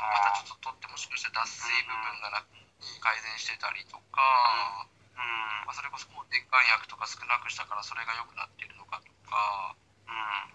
[0.00, 2.56] またあちょっと取ってもしかしたら脱水部分がなく
[3.04, 5.68] 改善してたりとか、あうん。
[5.68, 9.72] まあ、それこそ抗転換薬とか少なくしたからそれが良くなってるのかとか
[10.04, 10.52] うん。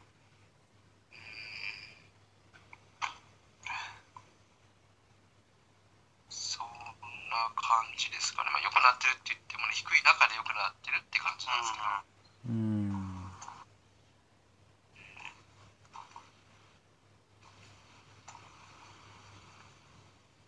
[6.30, 6.70] そん
[7.34, 13.34] な感じですかね、まあ、良くなってるって言ってもね低い中で良くなってるって感じなんですけど、うん。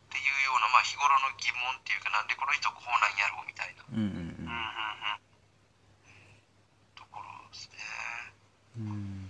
[0.06, 3.82] っていうような、まあ、日頃の疑問っていうかなんでこの人こうなんやろうみたいな。
[3.90, 4.06] うんうん。
[4.06, 4.70] うんうんうん
[6.96, 7.80] ところですね
[8.80, 9.30] うん。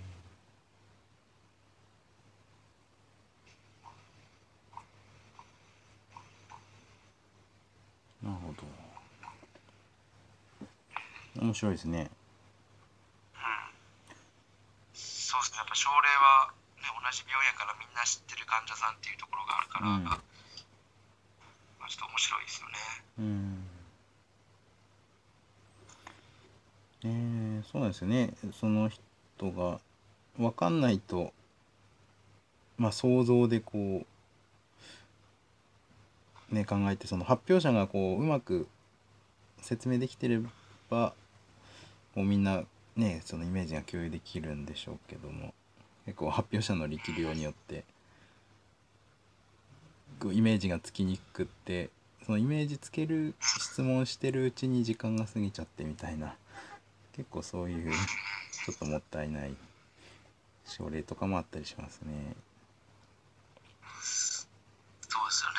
[8.22, 8.52] なるほ
[11.36, 11.42] ど。
[11.42, 12.10] 面白いですね。
[14.94, 15.58] そうですね。
[15.58, 20.04] やっぱ症例は、ね、同じ病院やからみんな知ってる患者さんっていうところがあるから、うん。
[20.04, 22.74] まあ、ちょっと面白いですよね。
[23.18, 23.66] うん。
[27.02, 28.34] えー、そうなんですよね。
[28.52, 29.09] その人
[29.48, 29.80] が
[30.36, 31.32] 分かんないと
[32.76, 34.06] まあ想像でこ
[36.50, 38.68] うね考えてその発表者がこううまく
[39.62, 40.40] 説明できてれ
[40.88, 41.14] ば
[42.14, 42.62] こうみんな
[42.96, 45.54] ねそのイメージが共有できるんでしょうけども
[46.06, 47.84] 結構発表者の力量によって
[50.18, 51.90] こうイメージがつきにくくって
[52.26, 56.34] そのイメージつける質問してるうちに時間が過ぎちゃってみたいな
[57.12, 57.92] 結構そういう
[58.66, 59.54] ちょっともったいない
[60.66, 62.36] 症例とかもあったりしますね。
[63.92, 64.46] そ
[65.20, 65.56] うですよね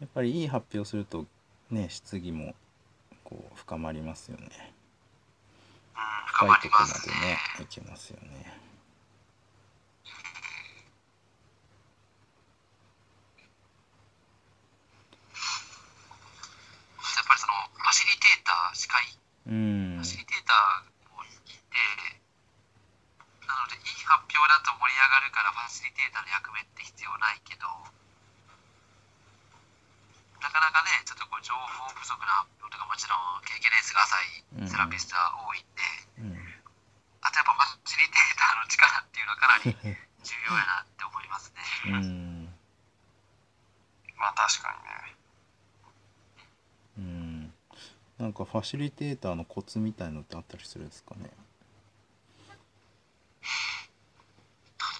[0.00, 1.26] やっぱりいい発表すると
[1.70, 2.54] ね質疑も
[3.22, 4.72] こう深まりますよね。
[6.26, 6.94] 深い深まりとこまで
[7.26, 8.26] ねいけますよね。
[8.26, 8.32] や
[17.22, 19.04] っぱりそのファシリテーター司会
[19.50, 19.98] うん。
[19.98, 21.76] ファシリテーターを聞いて
[23.50, 27.66] なのでいい発表だと盛り上がるからファシリテーターの役目って必要ないけど
[30.38, 35.82] なかなかねちょっとこう情報不足な発表とかもちろん経験レースが浅いセラピストは多いんで、
[36.22, 36.38] うん。
[37.20, 39.74] あとやっぱファシリテーターの力っていうのはかなり
[40.22, 41.60] 重要やなって思いますね。
[41.90, 42.54] うん。
[44.16, 45.20] まあ確かにね
[46.98, 47.54] うん
[48.20, 51.20] なんかファシリテーターのコツみたいのってあったりするんですかね？
[51.22, 51.30] なん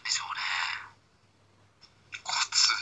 [0.02, 0.40] でしょうね。
[2.24, 2.72] コツ？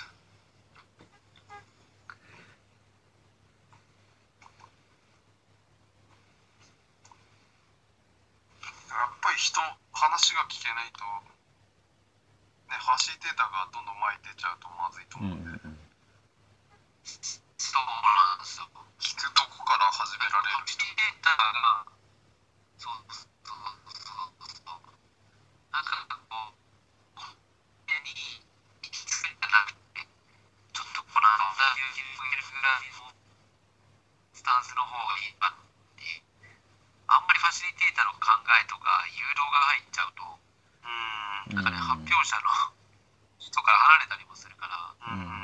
[8.95, 9.61] やっぱり人
[9.93, 11.03] 話が聞けないと
[12.71, 15.79] ねファシリテーターがどんどん前に出ちゃうとまずいとうん思うんで、うん
[17.59, 18.71] そうなんですよ。
[19.03, 21.91] 聞くとこから始められるファシリテーターが、
[22.79, 23.59] そうそうそう
[24.47, 24.95] そう。
[25.75, 27.27] なんかこう、
[27.91, 28.15] 家に
[28.83, 33.11] 行き着くんじゃなくて、ちょっとこの間、勇気を入れるぐらいの
[34.33, 35.59] スタンスの方がいいなっ
[35.99, 36.23] ていう。
[37.11, 40.23] あんまりファシリテーターの考えとか誘導が入っちゃうと、
[41.51, 42.71] うんなんかね、発表者の
[43.43, 45.35] 人から離れたりもするから、うん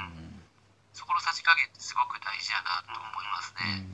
[0.95, 3.83] そこのさじ加減ってすごく大事やなと思いますうね。
[3.83, 3.91] ん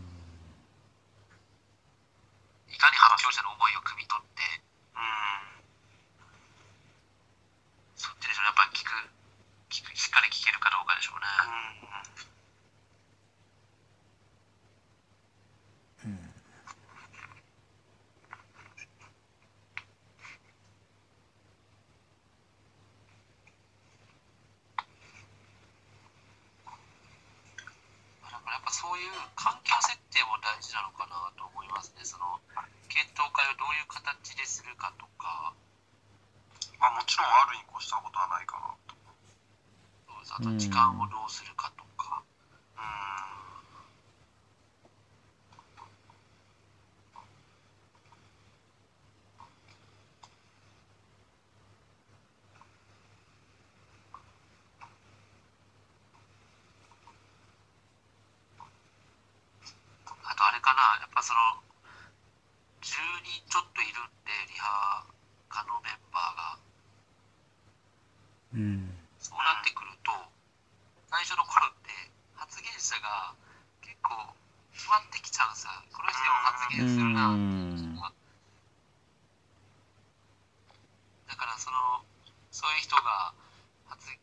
[2.68, 4.42] いかに発表者の思いを汲み取って、
[4.94, 5.64] うん
[7.96, 8.92] そっちでしょうねやっぱり聞く
[9.72, 11.26] 聞くしっかり聞けるかどうかでしょうね。
[16.04, 16.30] うん
[28.22, 32.04] だからやっぱそういう環境設定も大事なのかなと思いますね。
[32.04, 32.38] その
[32.88, 35.52] 検討会をどういう形でするかとか、
[36.78, 38.94] まあもちろんあるに越したことはないかなと。
[40.08, 40.34] そうです。
[40.34, 42.22] あと時間をどうするかとか、
[42.76, 42.82] うん
[60.22, 61.40] あとあれかな、やっぱその
[62.82, 65.04] 10人ちょっといるんで、リハ
[65.48, 66.58] 科のメンバーが。
[68.54, 70.12] うんそうなってくると、
[71.10, 71.90] 最初の頃って
[72.34, 73.34] 発言者が
[73.82, 74.34] 結構
[74.72, 75.72] 決まってきちゃうんですよ。
[75.92, 77.28] この人でも発う言するな。
[77.36, 77.96] ん
[81.28, 82.02] だからその、
[82.50, 83.32] そういう人が
[83.88, 84.18] 発言、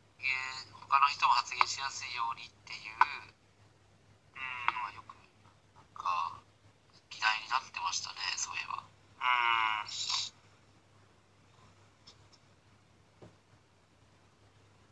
[0.73, 2.93] 他の人も発言しやすいようにっていう
[4.73, 5.15] のはよく、
[5.75, 6.41] なんか、
[7.09, 8.83] 議題になってましたね、そういえば。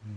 [0.05, 0.11] うん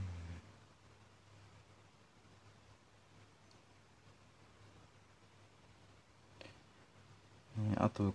[7.70, 8.12] ねあと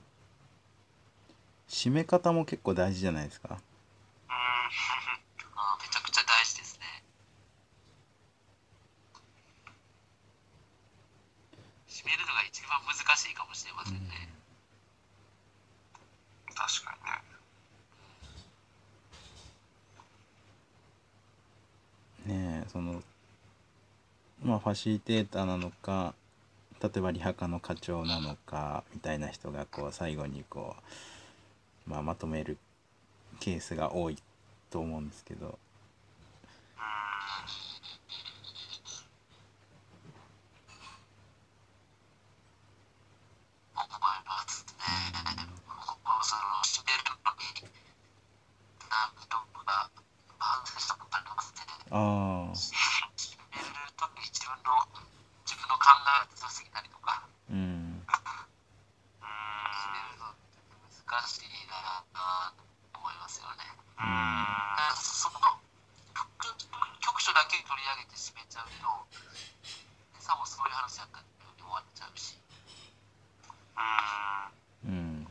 [1.67, 3.57] 締め方も結構大事じゃないですかうん
[4.29, 4.69] あ
[5.55, 7.03] あめちゃくちゃ大事ですね。
[11.89, 14.29] 締めるのが一番難しいかもしれませんね。
[16.53, 16.95] 確か
[22.27, 23.01] にねねえその
[24.43, 26.13] まあファシリテーターなのか
[26.83, 30.75] 例えばリハ科の課長なのかみたいな人がこう最後にこ
[31.87, 32.57] う、まあ、まとめる
[33.39, 34.17] ケースが多い
[34.69, 35.57] と思うんですけど
[36.77, 36.81] あ。
[51.95, 52.73] ああ締
[53.53, 54.73] めるとき自分の
[55.45, 55.93] 自分の考
[56.25, 57.21] えが強すぎたりとか、
[57.51, 59.21] うん締
[59.93, 60.57] めるのって
[60.89, 62.17] 難しいなと
[62.97, 63.61] 思いますよね。
[63.99, 65.37] うんだからその
[66.17, 66.57] 局
[66.99, 68.89] 局所だけ取り上げて締めちゃうと、
[70.17, 72.41] さもそういう話だったように終わっちゃうし、
[74.87, 75.27] うんうん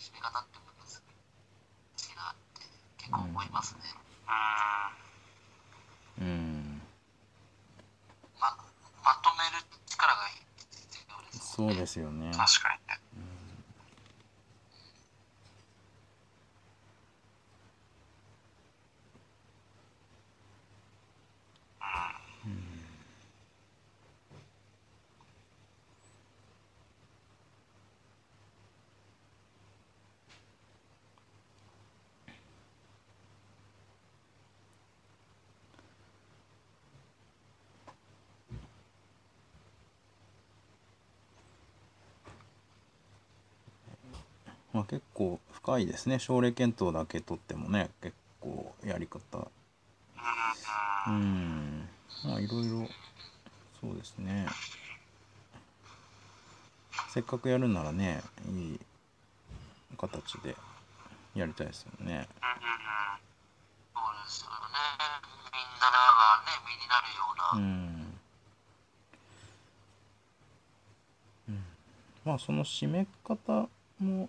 [0.00, 2.64] 締め方って難しいなって
[2.96, 3.80] 結構思いますね。
[6.18, 6.80] うんうん
[8.40, 8.56] ま
[9.04, 12.23] まとめる力が必要ですもんね。
[12.23, 12.63] そうで
[44.74, 46.18] まあ結構深いですね。
[46.18, 49.38] 症例検討だけ取ってもね結構やり方。
[49.38, 51.12] ううん。
[51.12, 51.88] ん
[52.24, 52.88] まあいろいろ
[53.80, 54.46] そうですね。
[57.08, 58.80] せっかくやるならねいい
[59.96, 60.56] 形で
[61.34, 62.28] やりたいですよね。
[62.42, 63.24] うんうんうん
[63.94, 64.54] そうですよね。
[65.52, 67.52] みんながね、身になるような。
[67.52, 68.20] うん、
[71.48, 71.64] うん、
[72.24, 73.68] まあその締め方
[73.98, 74.28] も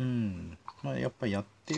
[0.00, 0.58] うん。
[0.82, 1.74] まあやっぱやって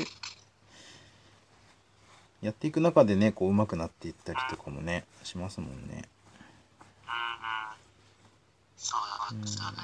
[2.41, 5.77] やっていく中でねこう上手くなっていったりとかもねしますもんね。
[5.87, 6.05] うんうん。
[8.77, 8.97] そ
[9.31, 9.79] うんですよね。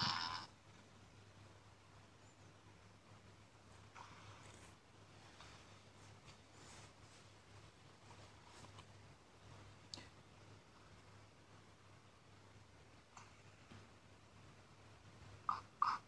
[15.47, 15.61] あ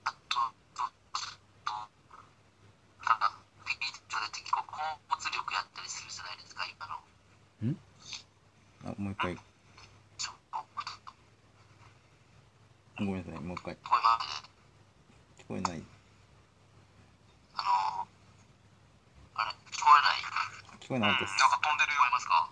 [0.05, 0.39] あと、
[0.74, 0.83] と、
[1.64, 1.72] と、
[3.05, 3.87] なんか、敵で
[4.33, 4.64] 敵、こう、
[5.12, 7.01] 交通力やったりするじゃないですか、今の。
[8.85, 9.37] あもう一回
[10.18, 10.59] ちょっと、
[13.05, 13.16] ご
[13.61, 14.42] 聞こえます。
[15.44, 15.82] 聞こえない。
[17.54, 18.08] あの
[19.36, 20.24] あれ、聞こえない？
[20.80, 22.48] 聞こえなかったですなんか飛んでるよ聞こえますか？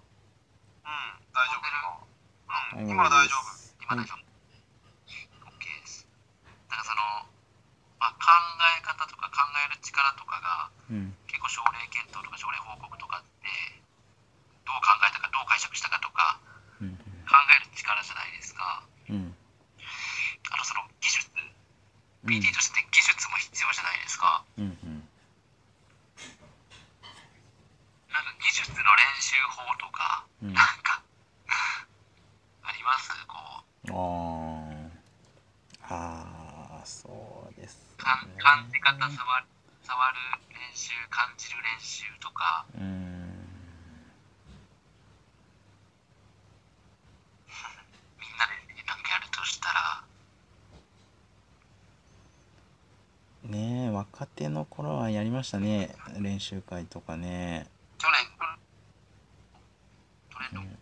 [0.84, 0.92] うん
[1.32, 1.64] 大丈夫。
[2.48, 3.48] はい今今大丈夫。
[3.80, 4.20] 今大丈夫、
[5.48, 6.04] OK です。
[6.68, 7.00] なんかその、
[8.00, 8.28] まあ、考
[8.76, 13.48] え方とか考える力とかがうん結構症例検討とか症例報告とかって
[14.68, 16.38] どう考えたかどう解釈したかとか
[16.80, 16.92] うん
[17.24, 18.84] 考える力じゃないですか。
[19.09, 19.32] うん
[20.50, 21.28] あとその技術、
[22.24, 24.44] うん PT として技術も必要じゃないですか。
[24.59, 25.09] うんうん
[28.12, 28.82] なんか技術の練
[29.20, 31.02] 習法とか、うんなんか
[32.64, 33.36] ありますこ
[33.84, 39.46] うあーあーそうですねかん感じ方触る
[39.84, 40.16] 触る
[40.50, 42.82] 練習感じる練習とかうん
[48.18, 48.52] みんなで
[48.86, 50.02] なんかやるとしたら
[53.44, 53.90] ね
[54.49, 55.94] え若手の頃はやりましたね。
[56.18, 57.66] 練習会とかね。
[57.99, 58.18] 去年。
[60.53, 60.78] うん。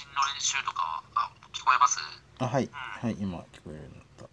[0.00, 1.98] の練習とかはあ聞こえます？
[2.38, 2.68] あはい。
[2.72, 4.24] はい今聞こえるようになった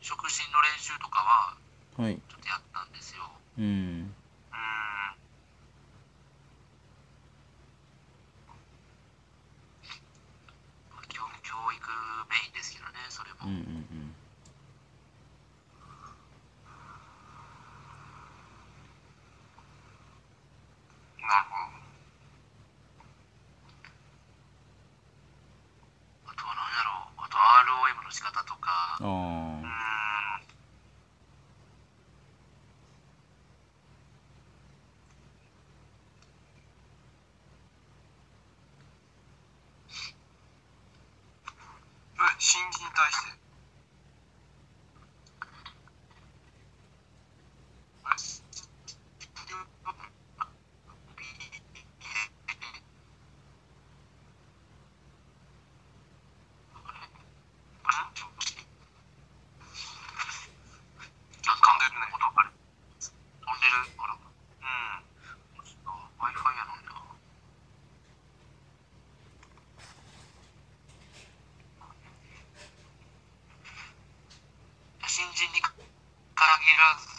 [0.00, 1.56] 触診の練習とか
[2.00, 2.16] ははい。
[2.16, 3.30] ちょっとやったんですよ。
[3.58, 4.14] うんうん
[11.08, 11.80] 基本教育
[12.30, 14.14] メインですけどねそれも、うんうんうん
[21.20, 21.56] なるほ
[26.26, 29.70] あとは何やろうあと ROM の仕方とかあどうん
[42.16, 43.40] それ新人に対して
[61.60, 65.04] 飛んでるね飛んでるあらうん
[65.62, 65.92] ちょっと
[66.24, 66.96] Wi-Fi やのにな
[75.06, 77.09] 新人に限ら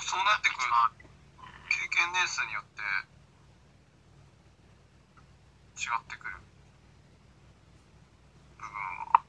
[0.00, 0.64] もそうなってくる
[1.68, 2.80] 経験年数によって
[5.76, 6.40] 違ってくる
[8.56, 8.72] 部分
[9.12, 9.20] は、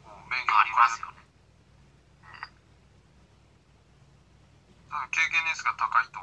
[0.00, 1.20] こう勉強ありますよね
[4.88, 6.16] だ経験年数が高いと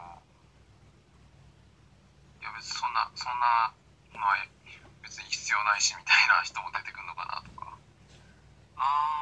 [2.41, 3.69] いや別にそんなそんな
[4.17, 4.33] のは
[5.05, 7.77] 別に必要ないしみたいな人も出てくるのかなとか。
[8.77, 9.18] ああ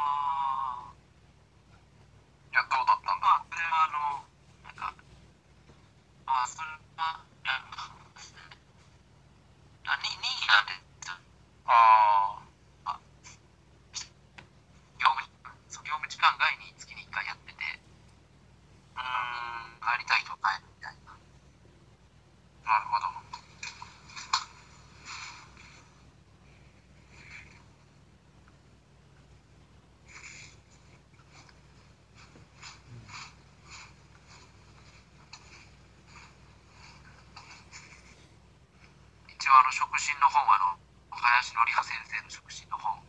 [39.67, 40.79] の触診の本、あの、
[41.11, 43.06] 林紀香先生の触診の本。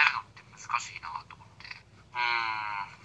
[0.00, 1.66] えるのって難しいなと思って。
[2.14, 2.98] うん。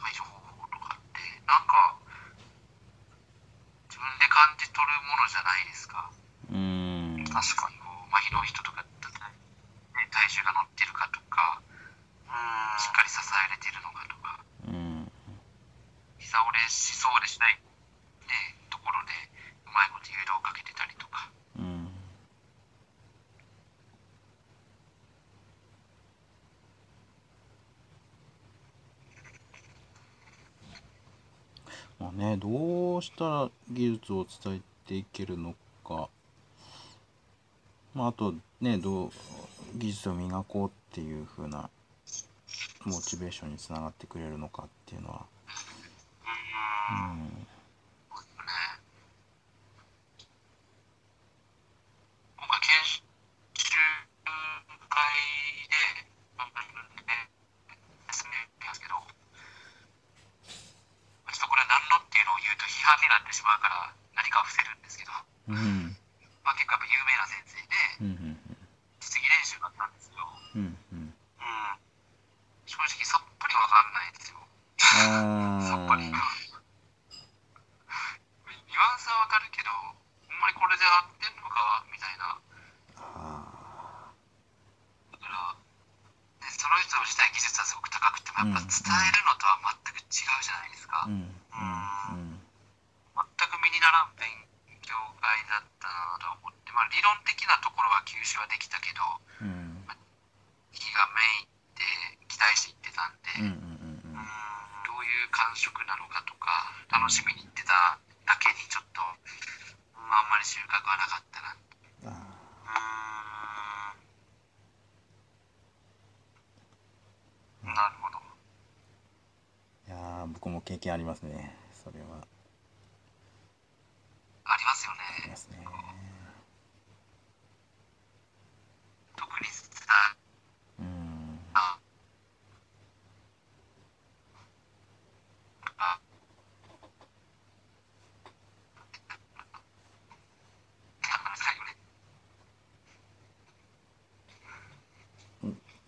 [0.00, 1.96] 解除方法とかってなんか
[3.88, 6.10] 自分で感じ取るものじゃないですか。
[6.50, 7.24] うん。
[7.28, 8.84] 確かにこう麻痺の人とか
[10.10, 11.62] 体重が乗ってるかとか
[12.78, 14.42] しっかり支えれてるのかとか
[16.18, 17.54] 膝折れしそうでしない、
[18.26, 19.12] ね、ところで
[19.66, 21.30] うまいこと誘導をかけてたりとか。
[32.20, 36.10] ねどうしたら技術を伝えていけるのか、
[37.94, 39.10] まあ、あとねどう
[39.74, 41.70] 技術を磨こうっていう風な
[42.84, 45.24] モチベーションにつながってくれるのかっていうのは、
[46.90, 47.39] うん、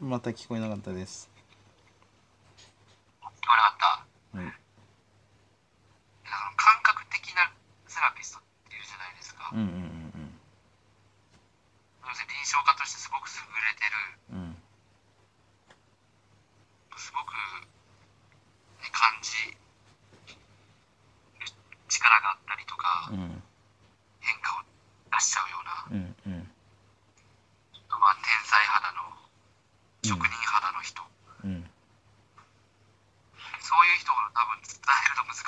[0.03, 1.32] また聞こえなかったです。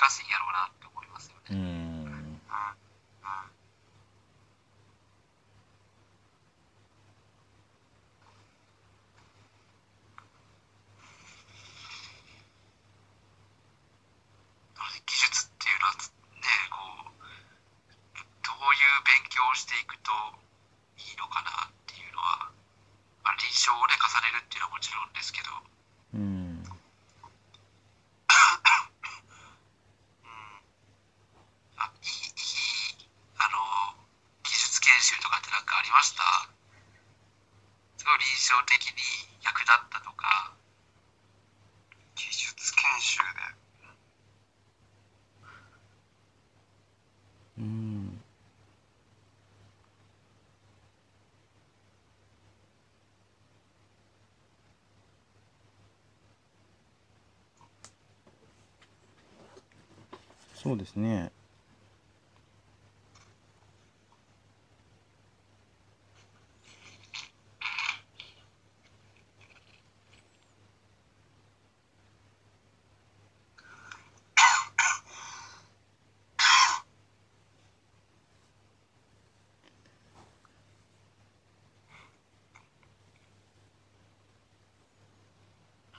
[0.09, 1.84] しいんやろうなって思いますよね。
[38.75, 38.91] 的に
[39.43, 40.53] 役立ったとか
[42.15, 43.23] 技術研修で。
[47.59, 48.19] うん。
[60.55, 61.31] そうですね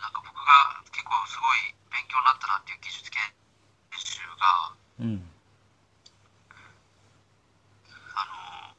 [0.01, 3.21] なんか僕が結構すごい勉強になったなっていう技術研
[3.97, 5.23] 修がうん。
[8.15, 8.75] あの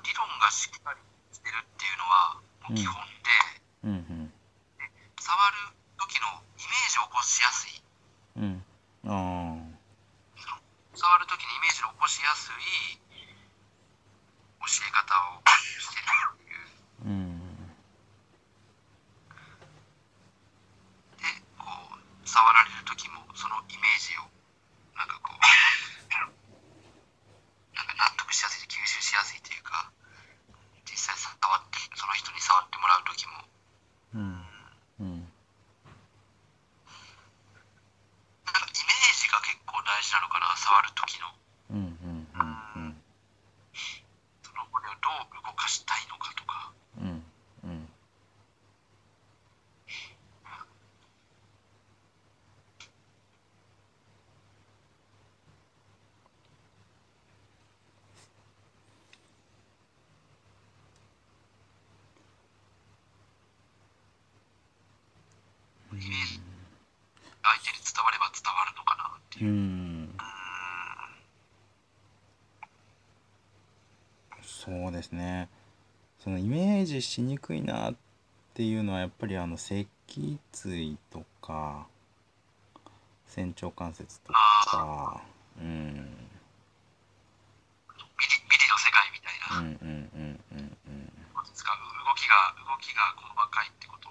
[0.00, 2.40] 理論がしっかりしてるっていうのは
[2.72, 3.28] 基本で、
[3.84, 4.32] うんうん。
[5.20, 7.82] 触る時のイメージを起こしやすい。
[8.40, 8.64] うん。
[9.04, 9.60] あ
[10.96, 12.96] 触る時にイメージを起こしやすい
[14.56, 16.64] 教え方をしてるっていう。
[17.04, 17.36] あうん。
[21.20, 21.28] で
[21.60, 24.24] こう触られる時もそのイメージを
[24.96, 25.42] なんかこう
[27.74, 29.90] なんか納得しやすい吸収しやすいというか
[30.86, 33.32] 実際触ってその人に触ってもらう時も。
[34.14, 34.46] うん
[38.46, 41.34] なんかイメージが結構大事なのかな触る時の
[41.70, 42.28] うんうん
[42.76, 43.02] うん
[44.44, 47.24] その骨をどう動かしたいのかとかうん
[47.64, 47.88] うん
[65.92, 66.38] イメージ
[67.40, 69.50] が相手に伝われば伝わるのかなっていう。
[69.50, 69.52] う。
[69.52, 70.16] ん。
[74.42, 75.48] そうですね。
[76.20, 77.94] そのイメージしにくいなっ
[78.54, 79.86] ていうのはやっぱりあの脊
[80.52, 81.86] 椎とか
[83.26, 85.20] 仙腸関節とか。
[85.58, 85.92] うん。
[85.94, 86.06] ビリ
[88.48, 91.12] ビリの世界みたいな、うんうんうんうんうん。
[91.34, 94.08] ことですか動きが動きが細かいってこと。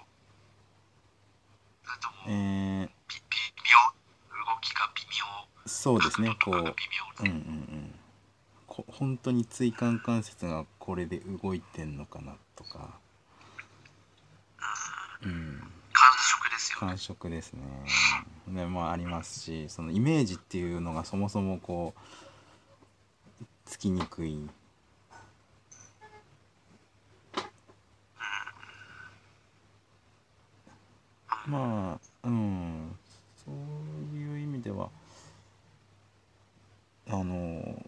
[1.82, 3.80] それとも、えー、び微妙
[4.44, 5.24] 動きが微妙
[5.84, 6.34] そうですね。
[6.42, 7.94] こううんうんうん。
[8.66, 12.98] こ本当に椎間関節がこれで動いてんのかなとか。
[15.22, 15.60] うん。
[15.92, 16.86] 感触ですよね。
[16.88, 17.60] 感触ですね。
[18.46, 21.92] ねまあありますしそのイメージっていうのがそもそもこ
[23.42, 24.48] うつきにくい。
[31.46, 32.98] まあうん。
[33.36, 34.88] そういう意味では
[37.08, 37.82] あの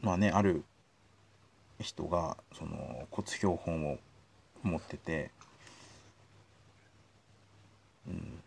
[0.00, 0.64] まあねある
[1.80, 3.98] 人がその骨標本を
[4.62, 5.30] 持ってて
[8.08, 8.40] うん、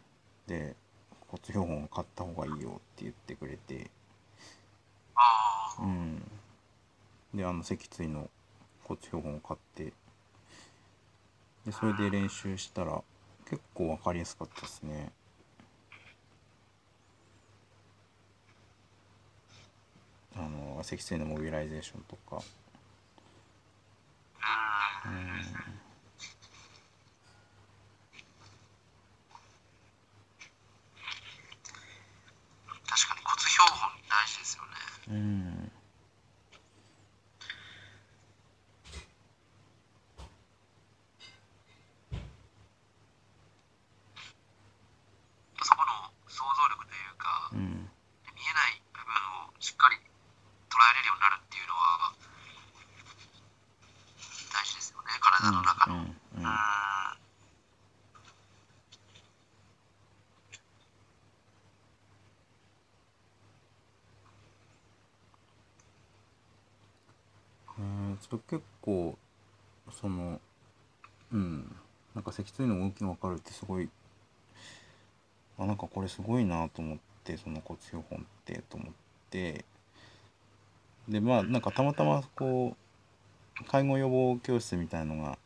[0.47, 0.75] で
[1.27, 3.89] 骨標本を買った方がいいよって言ってくれて、
[5.15, 6.23] ああうん、
[7.33, 8.29] であの脊椎の
[8.83, 9.93] 骨標本を買って
[11.65, 13.01] でそれで練習したら
[13.49, 15.11] 結構分かりやすかったですね。
[20.39, 22.41] あの脊椎のモビライゼーションとか、
[25.05, 25.41] うんうん、
[32.87, 34.69] 確かに骨標本大事ですよね。
[35.09, 35.71] うん
[45.61, 45.91] そこの
[46.27, 47.89] 想像力というか、うん
[48.35, 49.11] 見えない部分
[49.45, 49.97] をしっかり
[50.69, 52.13] 捉えれるようになるっていうのは
[54.53, 56.45] 大事ですよね体の中の、うんうん
[67.77, 69.17] うん結構
[69.91, 70.39] その
[71.31, 71.75] うん
[72.15, 73.89] なんか脊椎の動きが分かるってすごい
[75.57, 78.93] あなんかこれすごいなと思ってその骨標本ってと思っ
[79.29, 79.65] て
[81.07, 82.75] でまあなんかたまたまこ
[83.61, 85.37] う介護予防教室みたいのが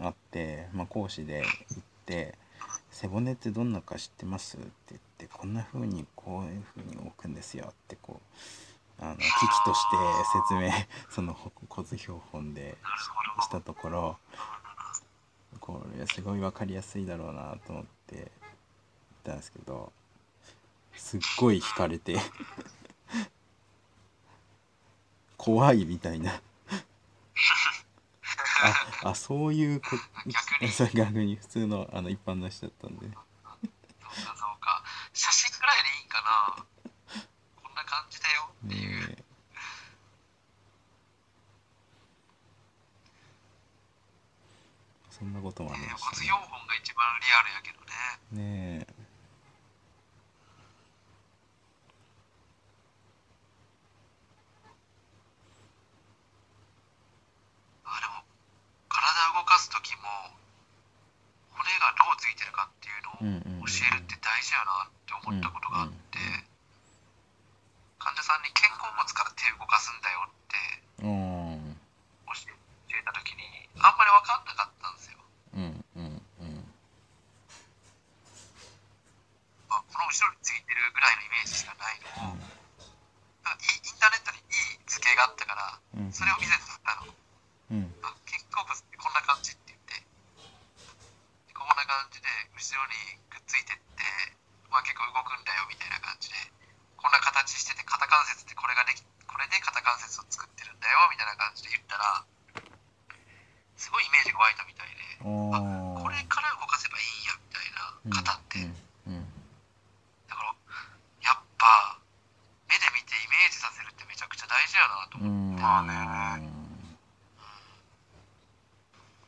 [0.00, 2.34] あって、まあ、講師で行って
[2.90, 9.96] 「背骨ってどんなか知ってます?」って言って「こんな風にこういう風に置くんですよ」ってこうあの機器として
[10.48, 10.70] 説明
[11.10, 11.36] その
[11.68, 12.76] 骨標本で
[13.42, 14.18] したところ
[15.60, 18.26] これすごい分かりやすいだろうなと思って言っ
[19.24, 19.92] たんですけど
[20.94, 22.16] すっごい惹かれて
[25.44, 26.32] 怖いみたいな。
[29.04, 29.90] ああそういうこ
[30.26, 30.70] 逆に。
[30.72, 33.20] そ う逆に普通のあの一般の人だったんでそうか
[34.14, 34.82] そうか
[35.12, 36.64] 写真ぐらいでいいんかな
[37.62, 39.24] こんな感じだよっていう、ねえ
[45.24, 45.88] そんなこともありね。
[45.88, 47.96] ました骨標本が一番リアルやけどね。
[48.36, 48.92] ねねえ
[57.88, 58.20] あでも
[58.92, 60.04] 体動かす時も
[61.56, 66.44] 骨がどうついてるかっていうのをうんうんうん教えるって大事やなって思ったことがあって、うんうん
[68.04, 70.36] 患者さんに肩甲骨から手を動かすんだよっ
[71.00, 71.72] てうん
[72.28, 72.52] 教
[72.92, 75.16] えた時にあんまり分かんなかったんですよ、
[75.56, 76.68] うんうんうん
[79.72, 94.04] まあ、この後ろについてるぐらいのイメージしかないのを、なんかイインターネットにいい図形があったからうんそれを見せてたのうんあ肩甲骨ってこんな感じって言ってでこんな感じで後ろにくっついてって、
[94.68, 96.36] まあ、結構動くんだよみたいな感じで
[97.04, 102.24] こんな形してて肩関節ってこれができこれで肩関節を作ってるんだよみたいな感じで言ったら
[103.76, 109.26] すごいイメージが湧いたみたいでおーこれから動かせばいいんやみたいな肩って、うんうん
[110.28, 110.54] だから
[111.20, 111.98] やっぱ
[112.70, 116.48] 目で見てイメージさせるってめちゃくちゃ大事やなと思うんって、まあね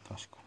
[0.09, 0.47] 確かに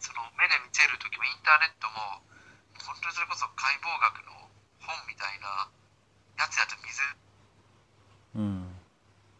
[0.00, 0.82] その目で見て
[1.58, 2.22] る時もインターネットも
[2.86, 4.32] 本当にそれこそ解剖学の
[4.80, 5.68] 本みたいな
[6.38, 7.02] やつやと見づ
[8.36, 8.72] うん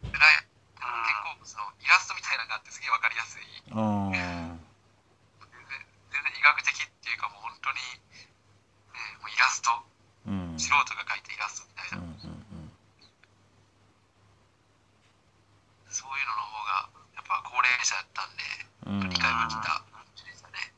[0.03, 0.45] らい
[0.77, 0.85] 肩
[1.25, 3.43] 甲骨のイラストみたいなのがあってすげえ分かりやすい
[3.73, 4.21] あ全
[5.65, 9.83] 然全然医学的っていうかもう本当に、ね、もうイラストあ
[10.27, 12.69] うん素人が描いたイラストみたいな、うんうん
[15.93, 18.41] そういうのの方がやっぱ高齢者だったんで
[19.05, 20.73] うん理解がきた感じでしたね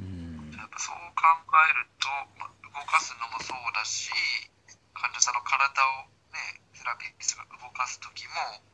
[0.00, 0.96] うんやっぱそう
[1.28, 2.08] 考えると、
[2.38, 4.10] まあ、動かすのもそうだし
[4.94, 5.60] 患者さんの体
[6.00, 8.64] をねセラピストが動かす時も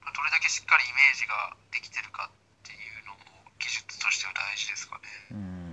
[0.00, 5.02] まあどれだけしっかりイメージができてるかっていうのも技術としては大事ですかね。
[5.32, 5.68] うん。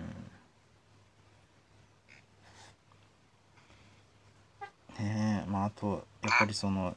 [5.00, 6.96] ねえまああとやっぱりその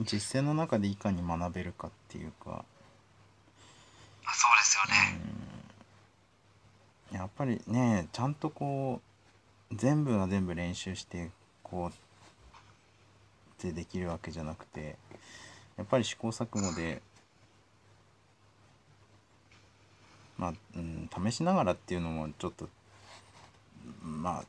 [0.00, 2.64] 実践の中でいかに学べるかっていうか。
[4.26, 4.55] あそう
[7.12, 9.00] やっぱりねちゃんとこ
[9.70, 11.30] う全部が全部練習して
[11.62, 11.92] こうっ
[13.58, 14.96] てできるわけじゃなくて
[15.76, 17.02] やっぱり試行錯誤で
[20.38, 22.68] まあ、うん、試しながらっていうのもちょっと
[24.02, 24.44] まあ、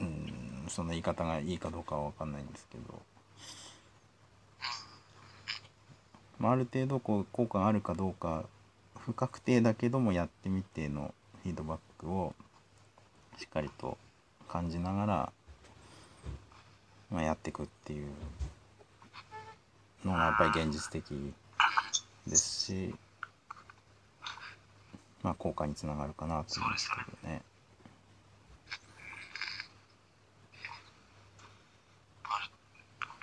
[0.00, 3.02] うん、その言い方がいいかどうかは分かんないんですけど、
[6.38, 8.44] まあ、ある程度こう効果があるかどうか
[8.98, 12.34] 不確定だけどもやってみてのフィードバックを
[13.38, 13.96] しっかりと
[14.48, 15.32] 感じながら、
[17.10, 18.08] まあ、やっていくっていう
[20.04, 21.04] のがやっぱり現実的
[22.26, 22.94] ですし、
[25.22, 26.96] まあ、効果につながるかなと思うんですけ
[27.26, 27.42] どね。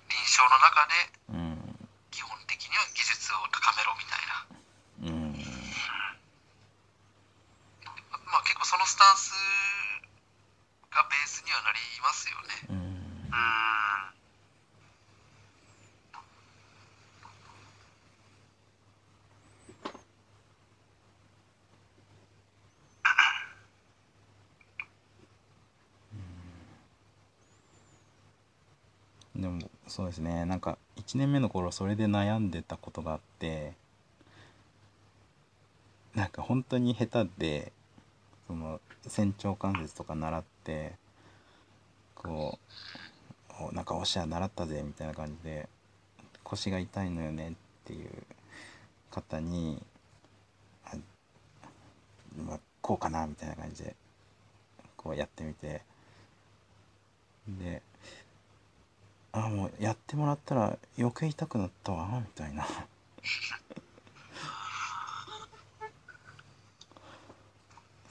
[0.09, 0.93] 臨床の中で
[1.29, 4.47] うん基本的には技術を高めろみたいな
[5.07, 5.33] うん
[8.25, 9.31] まあ結構そのスタンス
[10.91, 11.79] がベースにはなり
[12.15, 12.47] ますよね。
[12.69, 13.35] うん。
[29.35, 29.41] うん。
[29.41, 30.45] でもそうですね。
[30.45, 33.73] なんか1年目の頃それで悩んでたことがあって
[36.15, 37.71] なんか本当に下手で
[38.47, 40.95] その仙腸関節とか習って
[42.25, 42.57] こ
[43.71, 45.69] うなんかおしゃ習ったぜみたいな感じで
[46.43, 47.53] 腰が痛いのよねっ
[47.85, 48.09] ていう
[49.11, 49.81] 方に
[50.85, 50.95] あ、
[52.37, 53.95] まあ、こうかなみたいな感じで
[54.97, 55.81] こうやってみて。
[57.47, 57.81] で
[59.31, 62.65] あもうやってもらったら余計痛くなったわみたいな。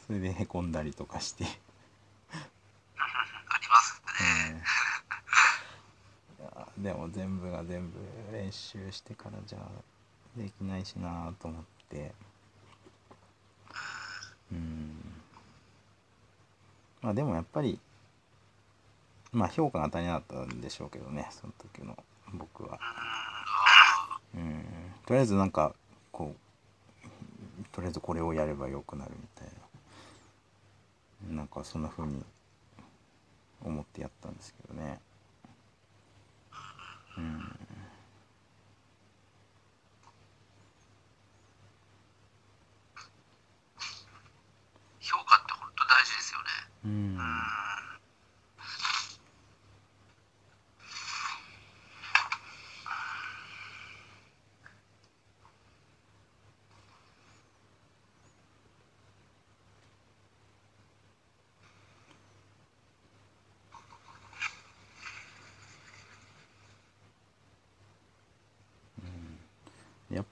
[0.07, 1.47] それでへこんだりとかして、あ
[3.59, 4.11] りますね。
[6.39, 7.97] うんいやでも全部が全部
[8.31, 9.59] 練習してからじゃ
[10.37, 12.13] できないしなと思って。
[14.53, 14.95] うん。
[17.01, 17.79] まあでもやっぱり
[19.33, 21.97] まあ評価が足りなかったんでしょうけどねその時の
[22.35, 22.79] 僕は。
[24.35, 24.65] うん。
[25.07, 25.75] とりあえずなんか
[26.13, 27.09] こう
[27.73, 29.49] とりあえずこれをやればよくなるみたい
[31.31, 31.37] な。
[31.39, 32.23] なんかそんな風に
[33.63, 35.01] 思ってやったんですけどね。
[37.17, 37.59] うん。
[45.01, 46.45] 評価って本当大事ですよね。
[46.85, 47.64] うん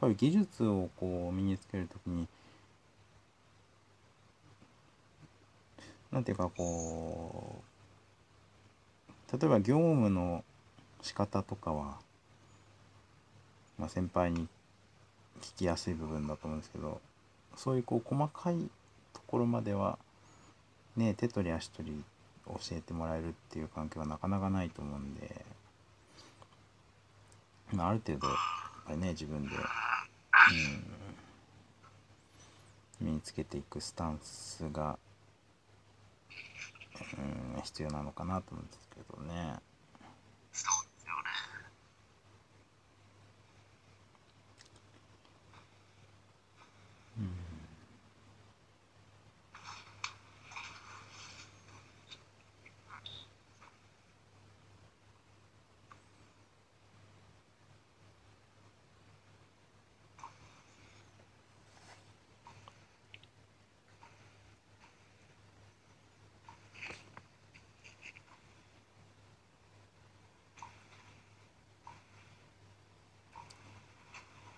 [0.02, 2.26] ぱり技術をこう身につけるときに
[6.10, 7.62] なんていうかこ
[9.08, 10.44] う例えば業務の
[11.00, 11.98] 仕方とかは、
[13.78, 14.48] まあ、先輩に
[15.40, 17.00] 聞きやすい部分だと思うんですけど
[17.56, 18.56] そういうこう細かい
[19.12, 19.98] ところまでは
[20.96, 22.04] ね手取り足取り
[22.46, 25.44] 教えてもらえるっていう環境はなかなかないと思うんで、
[27.72, 28.26] まあ、ある程度
[28.86, 29.50] ぱりね自分で、
[33.00, 34.98] うん、身につけていくスタンスが、
[37.56, 39.56] うん、必要なのかなと思うんですけどね。
[40.52, 41.30] そうですよね。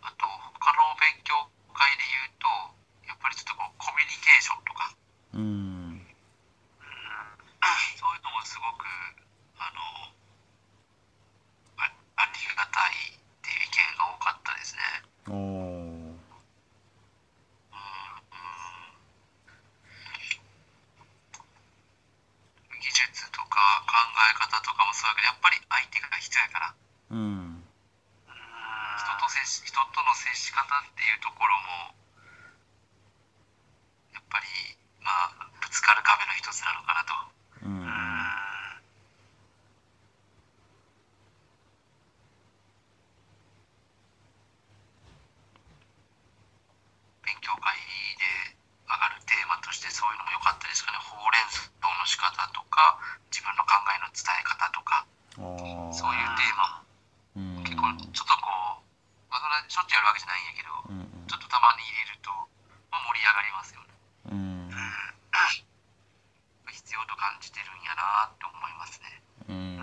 [0.03, 0.27] あと、
[0.61, 1.33] 他の勉強
[1.73, 2.47] 会で言うと、
[3.09, 4.97] やっぱりちょっとこう、コミュニケーションとか、
[5.35, 6.07] うん
[7.97, 8.85] そういうのもすごく、
[9.57, 9.81] あの、
[11.81, 14.83] あありがたいっていう意見が多かったですね。
[15.29, 16.15] おー
[22.81, 23.97] 技術とか考
[24.31, 26.75] え方とかもそうだけど、やっぱり相手が必要やから、
[27.11, 27.65] うん。
[28.27, 31.95] 人と接し人との接し方っていうところも、
[34.15, 34.47] やっぱり、
[35.03, 37.15] まあ、ぶつかる壁の一つなのかなと。
[37.67, 37.85] うん
[47.25, 47.73] 勉強会
[48.21, 53.01] で上がるテーマとしてそういうのも良かったですかねほうれん草の仕方とか
[53.33, 55.07] 自分の考えの伝え方とか
[55.41, 56.85] あーそういうテーマ
[57.35, 62.31] もうん結構ちょっとこう、まあ、そんなしょっちゅうやるわけじゃないんやけどうんちょっとたまに入れると、
[62.93, 63.89] まあ、盛り上がりますよね
[64.29, 64.71] うん
[66.69, 69.09] 必要と感じてるんやなって思いますね
[69.49, 69.75] うん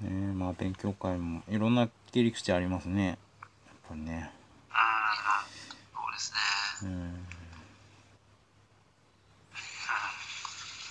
[0.00, 0.32] ね。
[0.32, 3.06] まあ勉強会もいろんな切り口ありますね。
[3.06, 3.16] やっ
[3.88, 4.30] ぱりね。
[4.70, 4.76] うん
[5.94, 6.88] そうですね。
[6.88, 7.26] うん。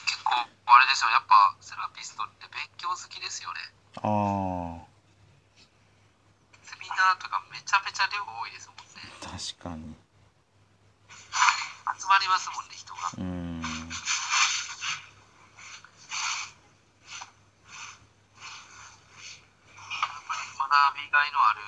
[0.05, 0.36] 結構
[0.66, 1.10] あれですよ。
[1.12, 3.60] やっぱセラピストって勉強好きですよね。
[3.97, 4.80] あ
[6.64, 8.84] セミナーとかめちゃめちゃ量多いですもんね。
[9.24, 9.95] あ確かに。
[12.10, 13.14] まりますもんね人が。
[13.20, 13.62] うん
[20.60, 21.62] 学びがいのある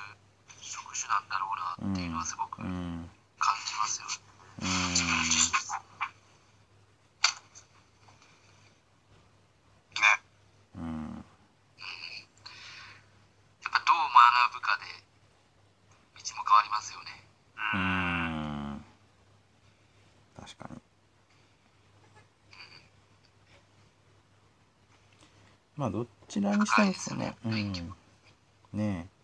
[0.62, 3.10] 職種なんだろうなっていうのはすごく感うん。
[3.40, 4.08] じますよ。
[4.62, 4.68] ね、
[10.78, 10.80] うん。
[10.80, 11.26] ねうん。
[13.64, 13.96] やっぱどう
[14.52, 14.86] 学ぶかで
[16.22, 17.10] 道も変わりますよね。
[17.74, 17.82] ううん。
[18.76, 18.86] ん
[20.40, 20.80] 確かに。
[25.78, 27.74] まあどちらにしてもそのうん。
[28.74, 29.21] ねえ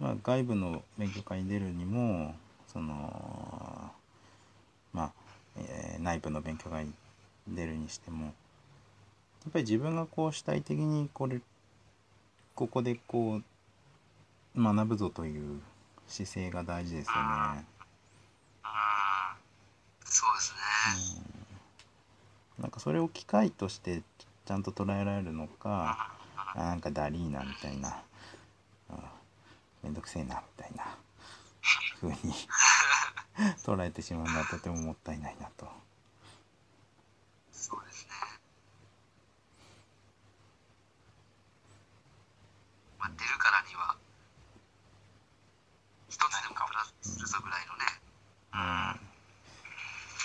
[0.00, 2.34] まあ外部の勉強会に出るにも
[2.72, 3.92] その
[4.92, 5.12] まあ、
[5.56, 6.92] えー内部の勉強会に
[7.48, 8.30] 出るにしてもや
[9.50, 11.40] っぱり自分がこう主体的にこれ
[12.54, 13.36] ここでこ
[14.56, 15.60] う学ぶぞという
[16.06, 17.20] 姿勢が大事ですよね。
[18.64, 18.70] うん。
[20.04, 20.58] そうですね、
[22.58, 24.02] なんかそれを機会として
[24.46, 26.08] ちゃんと捉えられるのか、
[26.54, 28.02] あなんかダリーなみたいな、あ
[29.82, 30.98] めんどくせえなみたいな
[32.00, 32.34] 風に
[33.64, 35.70] 捉えてしまうのはとてももったいないなと。
[37.52, 38.10] そうですね。
[42.98, 43.96] まあ出るからには
[46.08, 47.84] 一つでもプラスするぞぐらいのね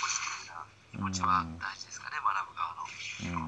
[0.00, 2.82] ポジティブな気持ちは大事ですかね、学ぶ側の。
[3.22, 3.42] うん、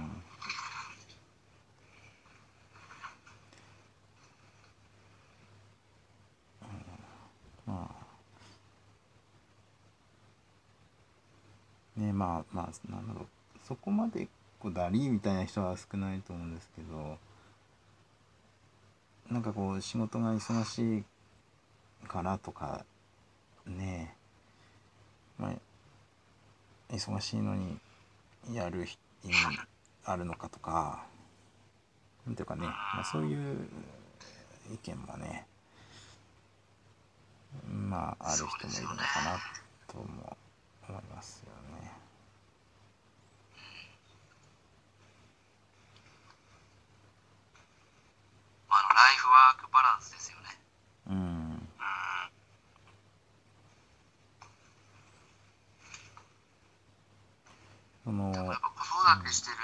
[7.67, 8.07] うんまあ
[11.97, 13.27] ねまあまあなんだろう
[13.67, 14.29] そこまで
[14.59, 17.19] こうダリーみたいな人は少ないと思うんですけど
[19.31, 21.05] なんかこう仕事が忙しい
[22.07, 22.85] からとか
[23.67, 24.15] ね
[25.39, 25.53] まあ
[26.95, 27.79] 忙しいのに
[28.53, 28.87] やる
[29.25, 29.35] 意味
[30.05, 31.05] あるのかとか
[32.27, 33.69] なんていうかね、まあ、そういう
[34.73, 35.47] 意見もね
[37.69, 39.39] まあある人もいるのかな
[39.89, 40.37] とも
[40.89, 41.91] 思いますよね。
[48.69, 49.27] まあ、あのライフ
[50.11, 50.59] ですよね。
[51.09, 51.69] うん
[58.07, 58.85] うんやっぱ子
[59.19, 59.57] 育てしてる、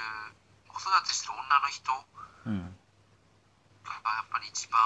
[0.67, 2.03] 子育てしてる女の人が
[2.45, 2.75] うん
[3.85, 4.81] やっぱり一番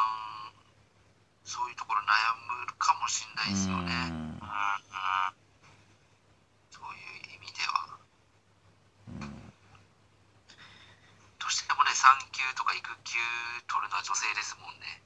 [1.44, 2.06] そういうところ悩
[2.68, 3.94] むかもしれないですよね。
[4.10, 4.48] うんうん
[6.70, 7.98] そういう意味では。
[11.40, 13.18] どうしてもね、産休とか育休
[13.68, 15.02] 取るのは女性ですもんね。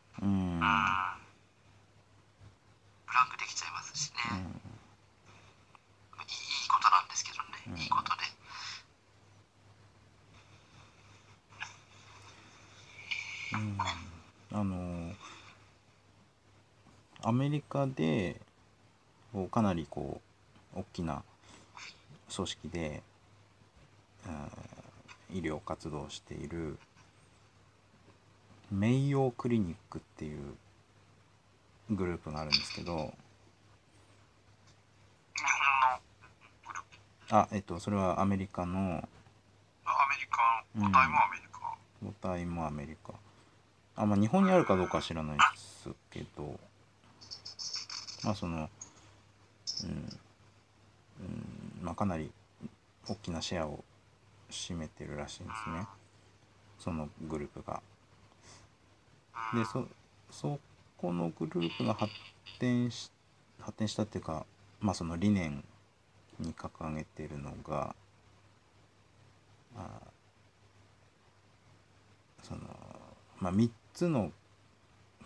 [0.61, 1.17] ブラ
[3.25, 4.17] ンクできちゃいますしね。
[4.31, 4.37] うん。
[4.37, 4.45] いい
[6.69, 7.37] ことなんですけど
[7.67, 7.73] うん。
[7.73, 8.21] ね、いいことで。
[13.53, 13.77] うん。
[14.59, 15.13] あの
[17.23, 18.39] アメリカで
[19.49, 20.21] かなりこ
[20.75, 21.23] う大きな
[22.33, 23.01] 組織で、
[24.27, 24.47] うん
[25.33, 26.77] 医療活動をしている
[28.71, 30.55] メイヨークリニックっていう
[31.89, 33.13] グループがあるんですけど
[37.29, 40.63] あえっとそれはアメリカのアメリカ？
[40.75, 41.59] の母体もアメリカ、
[42.01, 43.13] 母体もアメリカ。
[43.97, 46.57] あまあ日本にあるかどうかは知らないですけど
[48.23, 48.69] まあその
[49.83, 52.31] うん、うん、まあかなり
[53.09, 53.83] 大きなシェアを
[54.49, 55.85] 占めてるらしいんですね。
[56.79, 57.81] そのグループが。
[59.53, 59.87] でそ
[60.29, 60.59] そ
[60.97, 62.11] このグループが発
[62.59, 63.11] 展し
[63.59, 64.45] 発展したっていうか
[64.79, 65.63] まあその理念
[66.39, 67.95] に掲げてるのが
[69.77, 69.99] あ
[72.41, 72.61] その
[73.39, 74.31] まあ3つの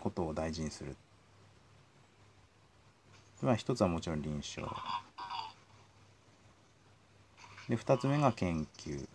[0.00, 0.96] ことを大事にする。
[3.42, 4.70] まあ一つはもちろん臨床。
[7.68, 9.08] で2つ目が研究。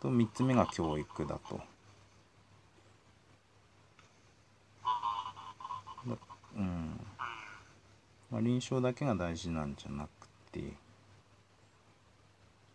[0.00, 1.60] と3つ目が教育だと。
[6.06, 6.16] だ
[6.56, 7.00] うん。
[8.36, 10.60] まあ、臨床だけが大事なんじゃなくて、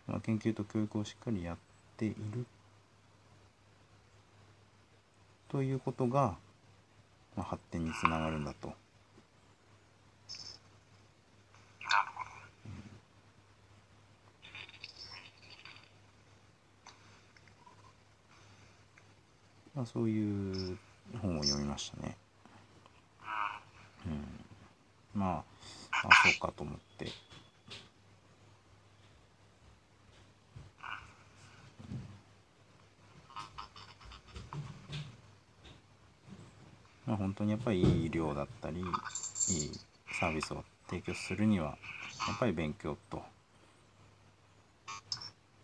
[0.08, 1.58] まあ、研究と教育をしっかりやっ
[1.98, 2.48] ている
[5.48, 6.36] ということが、
[7.36, 8.74] まあ、発展につながるんだと。
[19.76, 20.76] まあ、そういう
[21.22, 22.18] 本を読みましたね。
[24.08, 25.51] うん、まあ、
[26.04, 27.12] あそうかと思って
[37.06, 38.86] まあ本当にやっぱりいい医療だったりいい
[40.20, 41.78] サービスを提供するには
[42.28, 43.18] やっぱり勉強と、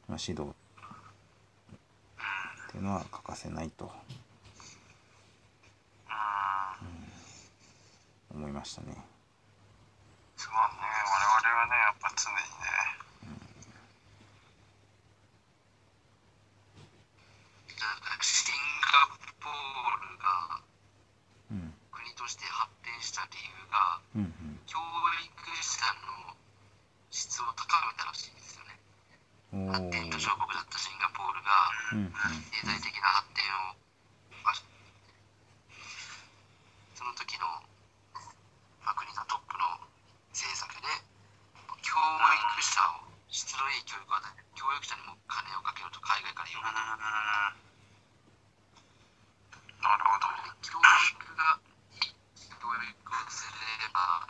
[0.08, 0.54] まあ、指導
[2.68, 3.92] っていうのは欠かせないと、
[8.32, 9.17] うん、思いましたね。
[10.38, 12.98] すごいね我々はねやっぱ常にね
[17.78, 19.08] だからシンガ
[19.42, 19.54] ポー
[20.02, 20.62] ルが
[21.52, 24.34] うん国として発展した理由がうん
[24.66, 25.34] 教育
[25.64, 26.36] 者の
[27.12, 28.78] 質を高めたらしいんですよね
[29.54, 31.50] うん、お発ー展途上国だったシンガポールが
[31.94, 32.12] うんうん
[32.52, 33.78] 経済的な発展を
[34.44, 34.56] まあ
[36.94, 37.46] その時の、
[38.84, 39.66] まあ、国のトップの
[40.34, 40.90] 政策で
[41.82, 46.82] 教育者を質のいい教育を与える教育者にも金をかけると海外から言われて
[49.82, 50.28] なるほど
[50.62, 50.84] 教育
[51.38, 51.58] が
[51.96, 52.14] いい
[52.60, 54.28] 教育をすれば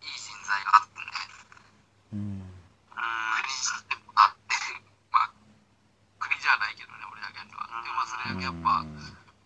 [0.00, 1.10] いい人材があってね
[2.14, 4.54] うん国してもあって
[5.12, 5.32] まあ
[6.20, 8.84] 国じゃないけどね俺だけのはでもまあそれだけやっぱ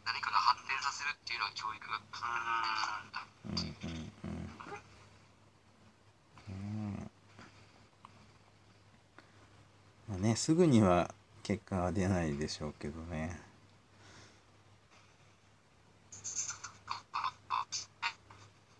[0.06, 4.38] 何かが発展させるっていうのは教育がうんうんうん
[6.48, 7.10] うん
[10.08, 13.38] まあねすぐには結果は出ないでしょうけどね。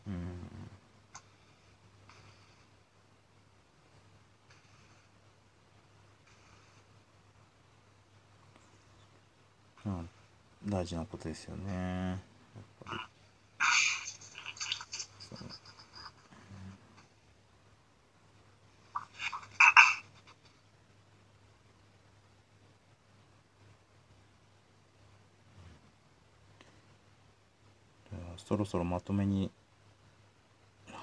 [0.07, 0.15] うん。
[9.85, 10.05] まあ
[10.67, 13.01] 大事なことですよねやっぱり
[15.19, 15.39] そう
[28.11, 29.51] じゃあそろそろまとめに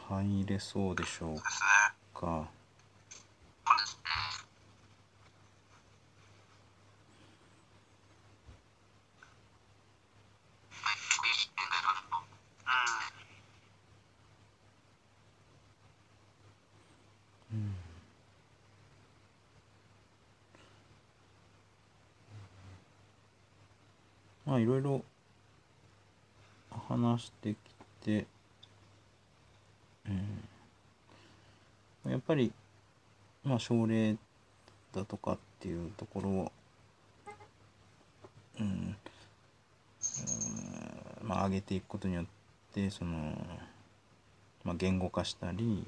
[0.10, 2.50] 入れそうでしょうか。
[24.44, 25.06] まあいろいろ
[27.22, 27.58] してき
[28.06, 28.26] て、
[32.06, 32.52] うん、やっぱり
[33.44, 34.16] まあ症例
[34.94, 36.52] だとかっていうところを、
[38.60, 38.96] うん、うん。
[41.22, 42.26] まあ上げていくことによっ
[42.74, 43.38] てその、
[44.64, 45.86] まあ、言語化したり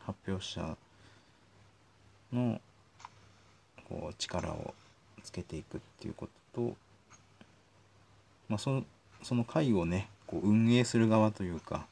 [0.00, 0.76] 発表者
[2.32, 2.60] の
[3.88, 4.74] こう力を
[5.22, 6.76] つけていくっていうことと、
[8.48, 8.84] まあ、その
[9.22, 11.86] その会をねこう運営する側というか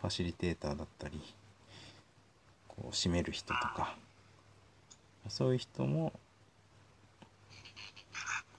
[0.00, 1.22] ファシリテーターだったり
[2.66, 3.94] こう締める人とか
[5.28, 6.12] そういう人も、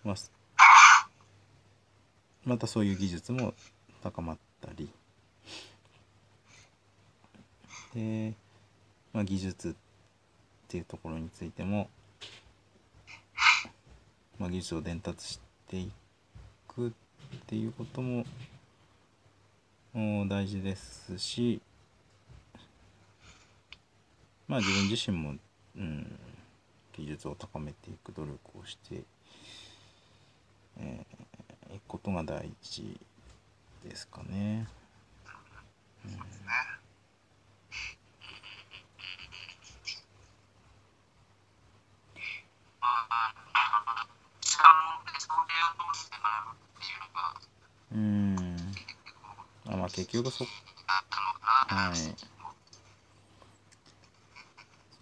[0.05, 0.31] ま、す
[2.45, 3.53] またそういう技術も
[4.01, 4.89] 高まったり
[7.93, 8.33] で、
[9.11, 9.73] まあ、技術っ
[10.69, 11.89] ていうところについても、
[14.37, 15.91] まあ、技術を伝達してい
[16.67, 16.91] くっ
[17.47, 18.23] ていうことも
[20.27, 21.61] 大事ですし
[24.47, 25.35] まあ自分自身も、
[25.77, 26.19] うん、
[26.93, 29.03] 技術を高めていく努力をして、
[30.79, 32.99] えー、いくことが大事
[33.87, 34.67] ですかね。
[47.91, 48.28] うん
[49.89, 51.95] 結局そ、はい。
[51.95, 52.01] そ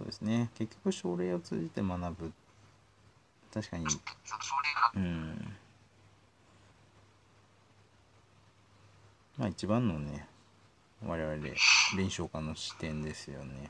[0.03, 0.49] うですね。
[0.55, 2.31] 結局症例を通じて学ぶ。
[3.53, 3.85] 確かに。
[4.95, 5.55] うん。
[9.37, 10.27] まあ一番のね
[11.05, 11.35] 我々
[11.95, 13.69] 臨床家の視点ですよね。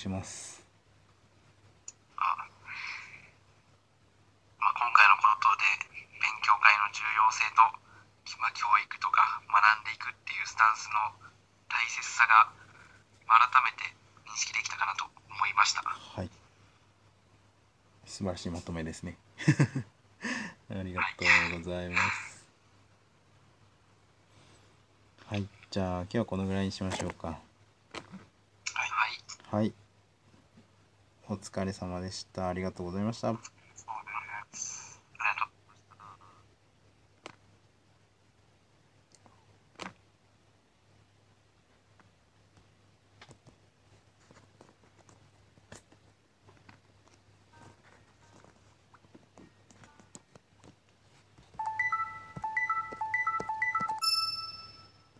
[0.00, 0.64] します。
[2.16, 2.24] あ
[4.56, 7.60] まあ、今回のことで勉強会の重要性と、
[8.40, 11.12] まあ、教育とか学んでいくっていうスタンスの
[11.68, 12.48] 大切さが
[13.28, 13.92] 改めて
[14.24, 15.84] 認識できたかなと思いました。
[15.84, 16.30] はい、
[18.06, 19.18] 素晴らしいまとめですね。
[20.72, 22.46] ありがとうございます。
[25.28, 27.38] はい、じゃあ今日はこのぐらいにしましょうか。
[28.72, 29.60] はい。
[29.60, 29.79] はい
[31.40, 32.48] 疲れ様でした。
[32.48, 33.59] ありがとうございました。